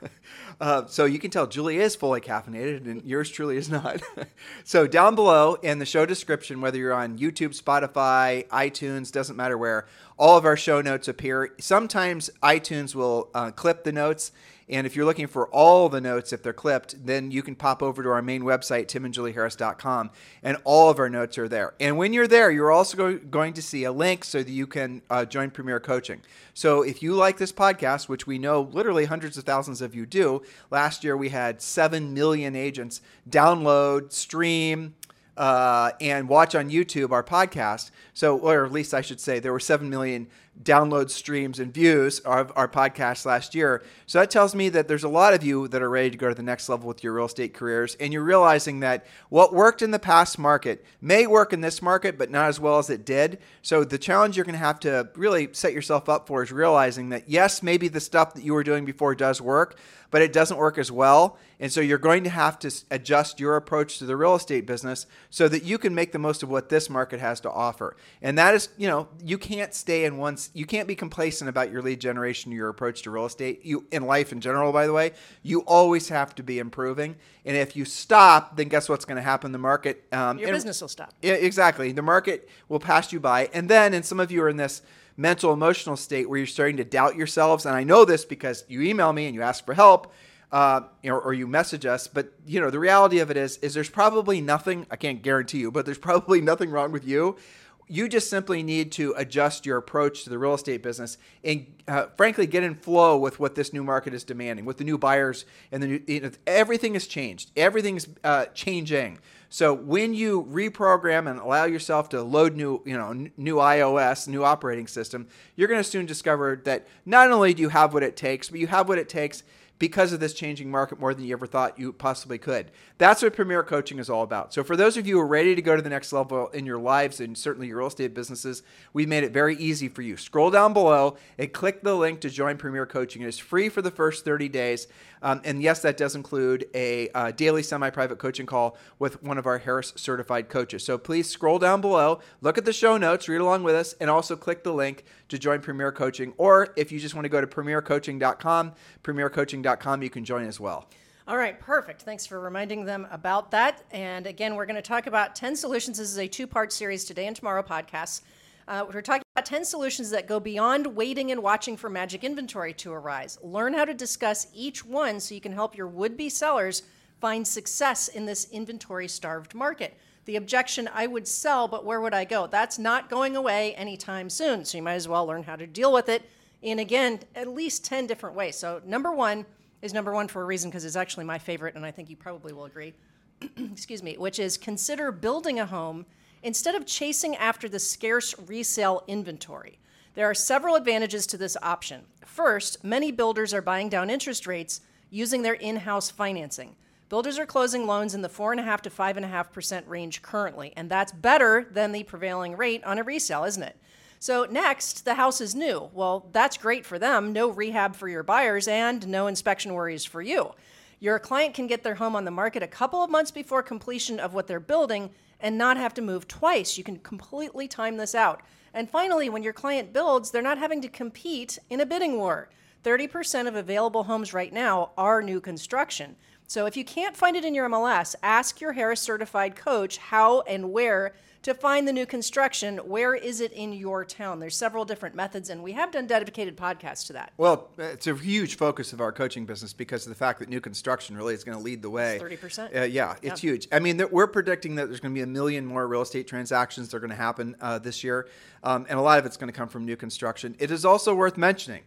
Uh, 0.60 0.86
so 0.86 1.06
you 1.06 1.18
can 1.18 1.32
tell 1.32 1.48
Julie 1.48 1.80
is 1.80 1.96
fully 1.96 2.22
caffeinated 2.22 2.86
and 2.86 3.04
yours 3.04 3.32
truly 3.32 3.58
is 3.58 3.68
not. 3.68 4.00
so 4.64 4.86
down 4.86 5.16
below 5.16 5.56
in 5.56 5.80
the 5.80 5.88
show 5.88 6.06
description, 6.06 6.62
whether 6.62 6.78
you're 6.78 6.94
on 6.94 7.18
YouTube, 7.18 7.60
Spotify, 7.60 8.48
iTunes, 8.50 9.12
doesn't 9.12 9.36
matter 9.36 9.58
where, 9.58 9.88
all 10.22 10.38
of 10.38 10.46
our 10.46 10.56
show 10.56 10.82
notes 10.82 11.08
appear. 11.08 11.50
Sometimes 11.60 12.30
iTunes 12.44 12.94
will 12.94 13.32
uh, 13.34 13.50
clip 13.50 13.84
the 13.84 13.92
notes 13.92 14.32
and 14.72 14.88
if 14.88 14.96
you're 14.96 15.06
looking 15.06 15.28
for 15.28 15.48
all 15.50 15.90
the 15.90 16.00
notes, 16.00 16.32
if 16.32 16.42
they're 16.42 16.54
clipped, 16.54 17.06
then 17.06 17.30
you 17.30 17.44
can 17.44 17.56
pop 17.56 17.84
over 17.84 18.02
to 18.02 18.10
our 18.10 18.22
main 18.22 18.44
website, 18.44 18.88
timandjulieharris.com, 18.88 20.12
and 20.44 20.58
all 20.64 20.90
of 20.90 20.98
our 20.98 21.10
notes 21.10 21.38
are 21.38 21.50
there. 21.50 21.74
And 21.82 21.98
when 21.98 22.14
you're 22.14 22.28
there, 22.28 22.50
you're 22.50 22.72
also 22.72 22.96
go- 22.96 23.18
going 23.18 23.52
to 23.54 23.62
see 23.62 23.84
a 23.84 23.92
link 23.92 24.24
so 24.24 24.42
that 24.42 24.50
you 24.50 24.66
can 24.66 25.02
uh, 25.10 25.26
join 25.26 25.52
Premier 25.52 25.82
Coaching. 25.82 26.22
So 26.54 26.84
if 26.84 27.04
you 27.04 27.16
like 27.16 27.38
this 27.38 27.52
podcast, 27.52 28.08
which 28.08 28.26
we 28.26 28.40
know 28.40 28.62
literally 28.62 29.06
hundreds 29.06 29.38
of 29.38 29.44
thousands 29.44 29.82
of 29.82 29.94
you 29.94 30.06
do, 30.06 30.42
last 30.70 31.04
year 31.04 31.18
we 31.18 31.30
had 31.30 31.62
7 31.62 32.14
million 32.14 32.56
agents 32.56 33.02
download, 33.30 34.14
stream, 34.14 34.96
uh, 35.42 35.92
and 36.00 36.30
watch 36.30 36.54
on 36.54 36.70
YouTube 36.70 37.12
our 37.12 37.24
podcast. 37.24 37.90
So, 38.14 38.38
or 38.38 38.64
at 38.64 38.72
least 38.72 38.94
I 38.94 39.02
should 39.02 39.20
say, 39.20 39.40
there 39.40 39.52
were 39.52 39.60
7 39.60 39.90
million 39.90 40.28
downloads, 40.64 41.12
streams, 41.12 41.60
and 41.60 41.74
views 41.74 42.20
of 42.20 42.52
our 42.56 42.68
podcast 42.68 43.26
last 43.26 43.56
year. 43.56 43.84
So 44.06 44.20
that 44.20 44.30
tells 44.30 44.54
me 44.54 44.70
that 44.70 44.88
there's 44.88 45.04
a 45.04 45.10
lot 45.10 45.34
of 45.34 45.44
you 45.44 45.68
that 45.70 45.82
are 45.82 45.90
ready 45.90 46.12
to 46.12 46.18
go 46.18 46.30
to 46.30 46.36
the 46.36 46.44
next 46.44 46.70
level 46.70 46.88
with 46.88 47.04
your 47.04 47.14
real 47.14 47.26
estate 47.26 47.54
careers. 47.54 47.96
And 47.96 48.14
you're 48.14 48.24
realizing 48.24 48.82
that 48.82 49.06
what 49.30 49.54
worked 49.54 49.82
in 49.82 49.92
the 49.92 50.00
past 50.00 50.38
market 50.38 50.86
may 51.02 51.26
work 51.26 51.52
in 51.54 51.62
this 51.62 51.82
market, 51.82 52.18
but 52.18 52.30
not 52.30 52.50
as 52.50 52.60
well 52.60 52.78
as 52.78 52.90
it 52.90 53.06
did. 53.06 53.40
So 53.62 53.84
the 53.84 53.98
challenge 53.98 54.36
you're 54.36 54.46
going 54.46 54.54
to 54.54 54.60
have 54.60 54.80
to 54.82 55.10
really 55.16 55.50
set 55.54 55.74
yourself 55.74 56.10
up 56.10 56.28
for 56.28 56.44
is 56.44 56.52
realizing 56.52 57.10
that, 57.10 57.30
yes, 57.30 57.64
maybe 57.64 57.88
the 57.88 58.00
stuff 58.00 58.34
that 58.36 58.44
you 58.44 58.54
were 58.54 58.64
doing 58.64 58.86
before 58.86 59.16
does 59.16 59.42
work, 59.42 59.80
but 60.12 60.22
it 60.22 60.34
doesn't 60.34 60.58
work 60.58 60.78
as 60.78 60.92
well. 60.92 61.38
And 61.60 61.72
so 61.72 61.80
you're 61.80 62.00
going 62.00 62.24
to 62.24 62.30
have 62.30 62.58
to 62.60 62.74
adjust 62.90 63.40
your 63.40 63.56
approach 63.56 64.00
to 64.00 64.06
the 64.06 64.18
real 64.18 64.36
estate 64.36 64.66
business 64.66 65.06
so 65.30 65.48
that 65.48 65.64
you 65.64 65.78
can 65.78 65.94
make 65.94 66.12
the 66.12 66.20
most 66.20 66.44
of 66.44 66.50
what 66.50 66.70
this 66.70 66.90
market 66.90 67.20
has 67.20 67.40
to 67.42 67.52
offer. 67.52 67.96
And 68.22 68.38
that 68.38 68.56
is, 68.56 68.70
you 68.78 68.88
know, 68.88 69.08
you 69.24 69.38
can't 69.38 69.74
stay 69.74 70.06
in 70.06 70.18
one 70.18 70.38
you 70.54 70.66
can't 70.66 70.88
be 70.88 70.96
complacent 70.96 71.50
about 71.50 71.72
your 71.72 71.82
lead 71.82 72.00
generation, 72.00 72.52
your 72.52 72.70
approach 72.70 73.04
to 73.04 73.12
real 73.12 73.26
estate. 73.26 73.62
You 73.64 73.86
in 73.92 74.06
life 74.06 74.32
in 74.32 74.42
general, 74.42 74.72
by 74.72 74.88
the 74.88 74.94
way, 74.94 75.12
you 75.44 75.62
always 75.62 76.10
have 76.10 76.34
to 76.36 76.44
be 76.44 76.60
improving. 76.60 77.16
And 77.46 77.56
if 77.56 77.76
you 77.76 77.86
stop, 77.86 78.56
then 78.56 78.68
guess 78.68 78.90
what's 78.90 79.06
going 79.06 79.18
to 79.18 79.22
happen? 79.22 79.52
The 79.52 79.58
market, 79.58 80.04
um, 80.12 80.38
your 80.38 80.52
business 80.52 80.82
will 80.82 80.88
stop. 80.88 81.14
Yeah, 81.22 81.34
exactly. 81.34 81.92
The 81.92 82.02
market 82.02 82.50
will 82.70 82.80
pass 82.80 83.12
you 83.12 83.20
by, 83.20 83.50
and 83.54 83.70
then, 83.70 83.94
and 83.94 84.06
some 84.06 84.20
of 84.20 84.32
you 84.32 84.44
are 84.44 84.50
in 84.50 84.58
this 84.58 84.82
mental 85.18 85.54
emotional 85.54 85.98
state 85.98 86.30
where 86.30 86.38
you're 86.38 86.48
starting 86.48 86.78
to 86.78 86.84
doubt 86.84 87.16
yourselves. 87.16 87.66
And 87.66 87.76
I 87.76 87.84
know 87.84 88.06
this 88.06 88.26
because 88.26 88.64
you 88.68 88.82
email 88.82 89.14
me 89.14 89.26
and 89.26 89.36
you 89.36 89.42
ask 89.42 89.66
for 89.66 89.74
help. 89.74 90.14
Uh, 90.52 90.82
or, 91.06 91.22
or, 91.22 91.34
you 91.34 91.48
message 91.48 91.86
us. 91.86 92.10
But 92.10 92.34
you 92.46 92.60
know, 92.60 92.70
the 92.70 92.78
reality 92.78 93.20
of 93.20 93.32
it 93.32 93.38
is, 93.38 93.56
is 93.60 93.74
there's 93.74 93.90
probably 93.90 94.42
nothing. 94.42 94.86
I 94.92 94.98
can't 94.98 95.22
guarantee 95.22 95.60
you, 95.60 95.72
but 95.72 95.86
there's 95.86 95.98
probably 95.98 96.42
nothing 96.52 96.72
wrong 96.72 96.92
with 96.92 97.08
you 97.08 97.38
you 97.88 98.08
just 98.08 98.30
simply 98.30 98.64
need 98.64 98.92
to 98.94 99.14
adjust 99.18 99.66
your 99.66 99.78
approach 99.78 100.24
to 100.24 100.30
the 100.30 100.38
real 100.38 100.54
estate 100.54 100.82
business 100.82 101.18
and 101.44 101.66
uh, 101.88 102.06
frankly 102.16 102.48
get 102.48 102.64
in 102.64 102.76
flow 102.76 103.18
with 103.18 103.40
what 103.40 103.56
this 103.56 103.74
new 103.74 103.84
market 103.84 104.14
is 104.14 104.24
demanding 104.24 104.66
with 104.66 104.78
the 104.78 104.84
new 104.84 104.98
buyers 104.98 105.46
and 105.72 105.84
the 105.84 105.88
new 105.88 106.02
you 106.08 106.22
know, 106.22 106.32
everything 106.48 106.94
has 106.94 107.08
changed. 107.08 107.52
Everything's 107.56 108.08
uh, 108.24 108.46
changing. 108.54 109.20
So 109.50 109.74
when 109.74 110.14
you 110.14 110.44
reprogram 110.46 111.30
and 111.30 111.38
allow 111.38 111.66
yourself 111.66 112.08
to 112.10 112.22
load 112.22 112.56
new 112.56 112.82
you 112.86 112.98
know 112.98 113.12
new 113.36 113.56
ios 113.56 114.28
new 114.28 114.46
operating 114.46 114.88
system 114.88 115.28
you're 115.58 115.68
going 115.68 115.80
to 115.80 115.90
soon 115.90 116.06
discover 116.06 116.62
that 116.64 116.88
not 117.06 117.30
only 117.32 117.54
do 117.54 117.62
you 117.62 117.70
have 117.70 117.94
what 117.94 118.02
it 118.02 118.16
takes 118.16 118.50
but 118.50 118.60
you 118.60 118.68
have 118.68 118.88
what 118.88 118.98
it 118.98 119.10
takes 119.10 119.44
because 119.82 120.14
of 120.14 120.20
this 120.20 120.36
changing 120.36 120.70
market 120.70 121.00
more 121.00 121.12
than 121.12 121.26
you 121.26 121.34
ever 121.34 121.48
thought 121.48 121.80
you 121.80 121.92
possibly 121.92 122.38
could. 122.38 122.70
That's 123.00 123.24
what 123.24 123.34
Premier 123.34 123.64
Coaching 123.64 123.98
is 123.98 124.12
all 124.12 124.22
about. 124.22 124.54
So, 124.54 124.64
for 124.64 124.76
those 124.76 124.96
of 124.96 125.08
you 125.08 125.16
who 125.16 125.22
are 125.22 125.28
ready 125.28 125.56
to 125.56 125.62
go 125.64 125.76
to 125.76 125.82
the 125.82 125.90
next 125.90 126.14
level 126.14 126.50
in 126.50 126.68
your 126.68 126.78
lives 126.78 127.20
and 127.20 127.36
certainly 127.36 127.66
your 127.66 127.80
real 127.80 127.88
estate 127.88 128.14
businesses, 128.14 128.62
we've 128.94 129.08
made 129.08 129.24
it 129.24 129.32
very 129.34 129.56
easy 129.56 129.90
for 129.90 130.04
you. 130.04 130.18
Scroll 130.18 130.52
down 130.52 130.74
below 130.74 131.18
and 131.40 131.52
click 131.52 131.82
the 131.82 131.96
link 131.96 132.22
to 132.22 132.30
join 132.30 132.58
Premier 132.58 132.86
Coaching. 132.86 133.24
It 133.24 133.28
is 133.30 133.40
free 133.40 133.70
for 133.70 133.82
the 133.82 133.90
first 133.90 134.24
30 134.24 134.50
days. 134.50 134.86
Um, 135.24 135.42
and 135.44 135.64
yes, 135.64 135.82
that 135.82 135.98
does 135.98 136.16
include 136.16 136.68
a 136.76 137.10
uh, 137.10 137.32
daily 137.32 137.64
semi 137.64 137.90
private 137.90 138.20
coaching 138.20 138.46
call 138.46 138.78
with 139.00 139.24
one 139.24 139.40
of 139.40 139.48
our 139.48 139.58
Harris 139.58 139.94
certified 139.96 140.48
coaches. 140.48 140.86
So, 140.86 141.00
please 141.00 141.28
scroll 141.28 141.58
down 141.58 141.82
below, 141.82 142.20
look 142.42 142.60
at 142.60 142.66
the 142.66 142.74
show 142.74 142.98
notes, 142.98 143.28
read 143.28 143.42
along 143.42 143.64
with 143.64 143.74
us, 143.74 143.94
and 144.00 144.12
also 144.12 144.36
click 144.36 144.64
the 144.64 144.74
link 144.74 145.06
to 145.30 145.40
join 145.40 145.60
Premier 145.60 145.92
Coaching. 145.92 146.34
Or 146.38 146.72
if 146.76 146.92
you 146.92 147.00
just 147.00 147.16
want 147.16 147.26
to 147.26 147.30
go 147.30 147.42
to 147.42 147.48
premiercoaching.com, 147.48 148.74
premiercoaching.com, 149.04 149.71
you 150.02 150.10
can 150.10 150.26
join 150.26 150.46
as 150.46 150.60
well. 150.60 150.88
All 151.28 151.38
right, 151.38 151.60
perfect. 151.60 152.02
Thanks 152.02 152.26
for 152.26 152.40
reminding 152.40 152.84
them 152.84 153.08
about 153.12 153.52
that. 153.52 153.84
And 153.92 154.28
again, 154.28 154.56
we're 154.56 154.66
going 154.66 154.76
to 154.76 154.82
talk 154.82 155.08
about 155.08 155.36
10 155.36 155.56
solutions. 155.56 155.98
This 155.98 156.10
is 156.10 156.18
a 156.18 156.28
two 156.28 156.48
part 156.48 156.74
series 156.74 157.06
today 157.06 157.28
and 157.28 157.36
tomorrow 157.36 157.64
podcasts. 157.64 158.22
Uh, 158.68 158.86
we're 158.92 159.02
talking 159.02 159.24
about 159.36 159.46
10 159.46 159.66
solutions 159.66 160.10
that 160.10 160.28
go 160.28 160.40
beyond 160.40 160.88
waiting 160.88 161.32
and 161.32 161.42
watching 161.42 161.78
for 161.78 161.90
magic 161.90 162.24
inventory 162.24 162.74
to 162.74 162.92
arise. 162.92 163.38
Learn 163.42 163.74
how 163.74 163.86
to 163.86 163.94
discuss 163.94 164.48
each 164.54 164.84
one 164.86 165.20
so 165.20 165.36
you 165.36 165.42
can 165.42 165.54
help 165.54 165.78
your 165.78 165.88
would 165.88 166.18
be 166.18 166.30
sellers 166.30 166.84
find 167.20 167.48
success 167.48 168.08
in 168.08 168.26
this 168.26 168.48
inventory 168.52 169.08
starved 169.08 169.54
market 169.54 169.98
the 170.26 170.36
objection 170.36 170.90
I 170.94 171.08
would 171.08 171.28
sell, 171.28 171.68
but 171.68 171.86
where 171.86 172.00
would 172.00 172.14
I 172.14 172.26
go? 172.26 172.48
That's 172.48 172.78
not 172.78 173.10
going 173.10 173.36
away 173.36 173.74
anytime 173.76 174.30
soon. 174.30 174.66
So 174.66 174.78
you 174.78 174.84
might 174.84 174.94
as 174.94 175.08
well 175.08 175.26
learn 175.26 175.44
how 175.44 175.56
to 175.56 175.66
deal 175.66 175.92
with 175.92 176.10
it 176.10 176.30
in, 176.62 176.80
again, 176.80 177.20
at 177.36 177.48
least 177.48 177.84
10 177.86 178.08
different 178.08 178.36
ways. 178.36 178.56
So, 178.56 178.82
number 178.86 179.12
one 179.12 179.46
is 179.82 179.94
number 179.94 180.14
one 180.14 180.28
for 180.28 180.42
a 180.42 180.46
reason 180.46 180.70
because 180.70 180.86
it's 180.86 180.96
actually 180.96 181.26
my 181.26 181.38
favorite, 181.38 181.76
and 181.76 181.86
I 181.86 181.92
think 181.92 182.10
you 182.10 182.16
probably 182.16 182.54
will 182.54 182.66
agree. 182.66 182.94
Excuse 183.58 184.04
me, 184.04 184.16
which 184.18 184.40
is 184.40 184.58
consider 184.58 185.12
building 185.12 185.60
a 185.60 185.66
home 185.66 186.06
instead 186.44 186.76
of 186.76 186.86
chasing 186.86 187.36
after 187.36 187.68
the 187.68 187.80
scarce 187.80 188.36
resale 188.48 189.04
inventory. 189.08 189.80
There 190.14 190.30
are 190.30 190.34
several 190.34 190.76
advantages 190.76 191.26
to 191.28 191.38
this 191.38 191.56
option. 191.62 192.02
First, 192.26 192.84
many 192.84 193.12
builders 193.12 193.54
are 193.54 193.62
buying 193.62 193.90
down 193.90 194.10
interest 194.10 194.46
rates 194.46 194.82
using 195.10 195.42
their 195.42 195.54
in 195.54 195.78
house 195.78 196.12
financing. 196.12 196.76
Builders 197.10 197.38
are 197.38 197.46
closing 197.46 197.86
loans 197.86 198.14
in 198.14 198.22
the 198.22 198.30
4.5 198.30 198.82
to 198.82 198.90
5.5% 198.90 199.84
range 199.88 200.22
currently, 200.22 200.74
and 200.78 200.90
that's 200.90 201.12
better 201.12 201.68
than 201.70 201.92
the 201.92 202.04
prevailing 202.04 202.56
rate 202.56 202.84
on 202.84 202.98
a 202.98 203.04
resale, 203.04 203.44
isn't 203.44 203.64
it? 203.64 203.76
So, 204.22 204.46
next, 204.48 205.04
the 205.04 205.16
house 205.16 205.42
is 205.42 205.56
new. 205.56 205.90
Well, 205.94 206.30
that's 206.32 206.56
great 206.56 206.86
for 206.86 207.00
them. 207.00 207.34
No 207.34 207.50
rehab 207.50 207.96
for 207.96 208.08
your 208.08 208.22
buyers 208.22 208.68
and 208.68 209.08
no 209.08 209.26
inspection 209.26 209.74
worries 209.74 210.06
for 210.06 210.22
you. 210.22 210.52
Your 211.00 211.18
client 211.18 211.56
can 211.56 211.66
get 211.66 211.82
their 211.82 211.96
home 211.96 212.16
on 212.16 212.24
the 212.24 212.30
market 212.30 212.62
a 212.62 212.68
couple 212.68 213.04
of 213.04 213.10
months 213.10 213.32
before 213.32 213.64
completion 213.64 214.20
of 214.20 214.36
what 214.36 214.46
they're 214.46 214.60
building 214.60 215.10
and 215.40 215.58
not 215.58 215.78
have 215.78 215.96
to 215.96 216.04
move 216.04 216.28
twice. 216.28 216.78
You 216.78 216.84
can 216.84 217.00
completely 217.00 217.68
time 217.68 217.98
this 217.98 218.14
out. 218.14 218.44
And 218.76 218.88
finally, 218.88 219.28
when 219.28 219.42
your 219.42 219.54
client 219.54 219.92
builds, 219.92 220.30
they're 220.30 220.44
not 220.44 220.60
having 220.60 220.82
to 220.82 220.88
compete 220.88 221.58
in 221.72 221.82
a 221.82 221.86
bidding 221.88 222.16
war. 222.16 222.52
30% 222.84 223.48
of 223.48 223.56
available 223.56 224.04
homes 224.04 224.36
right 224.36 224.54
now 224.54 224.92
are 225.00 225.24
new 225.24 225.42
construction. 225.42 226.16
So 226.46 226.68
if 226.68 226.78
you 226.78 226.86
can't 226.86 227.18
find 227.18 227.36
it 227.36 227.44
in 227.44 227.56
your 227.56 227.68
MLS, 227.68 228.14
ask 228.22 228.62
your 228.62 228.74
Harris 228.74 229.02
certified 229.02 229.56
coach 229.56 229.98
how 229.98 230.42
and 230.42 230.72
where 230.72 231.16
to 231.44 231.54
find 231.54 231.88
the 231.88 231.94
new 231.94 232.06
construction. 232.06 232.78
Where 232.80 233.16
is 233.16 233.42
it 233.42 233.52
in 233.52 233.74
your 233.74 234.06
town? 234.06 234.40
There's 234.40 234.56
several 234.56 234.86
different 234.86 235.16
methods, 235.16 235.50
and 235.50 235.64
we 235.64 235.72
have 235.74 235.92
done 235.92 236.08
dedicated 236.08 236.56
podcasts 236.56 237.08
to 237.08 237.14
that. 237.14 237.34
Well, 237.38 237.70
it's 237.78 238.08
a 238.08 238.16
huge 238.16 238.58
focus 238.58 238.94
of 238.94 239.02
our 239.02 239.12
coaching 239.12 239.46
business 239.46 239.74
because 239.74 240.06
of 240.06 240.10
the 240.10 240.16
fact 240.16 240.40
that 240.40 240.50
new 240.50 240.62
construction 240.62 241.18
really 241.18 241.34
is 241.34 241.44
going 241.44 241.58
to 241.58 241.64
lead 241.64 241.82
the 241.82 241.90
way. 241.90 242.20
Thirty 242.20 242.38
percent. 242.38 242.76
Uh, 242.76 242.84
yeah, 242.84 243.16
it's 243.22 243.44
yeah. 243.44 243.52
huge. 243.52 243.68
I 243.72 243.80
mean, 243.80 244.02
we're 244.12 244.28
predicting 244.28 244.76
that 244.76 244.88
there's 244.88 245.00
going 245.00 245.14
to 245.14 245.18
be 245.18 245.24
a 245.24 245.28
million 245.28 245.66
more 245.66 245.88
real 245.88 246.02
estate 246.02 246.28
transactions 246.28 246.90
that 246.90 246.98
are 246.98 247.00
going 247.00 247.10
to 247.10 247.16
happen 247.16 247.56
uh, 247.62 247.80
this 247.80 248.04
year, 248.04 248.28
um, 248.64 248.86
and 248.90 249.00
a 249.00 249.02
lot 249.02 249.20
of 249.20 249.26
it's 249.26 249.38
going 249.38 249.52
to 249.52 249.58
come 249.58 249.70
from 249.70 249.86
new 249.86 249.96
construction. 249.96 250.56
It 250.60 250.72
is 250.72 250.86
also 250.86 251.16
worth 251.16 251.38
mentioning 251.38 251.84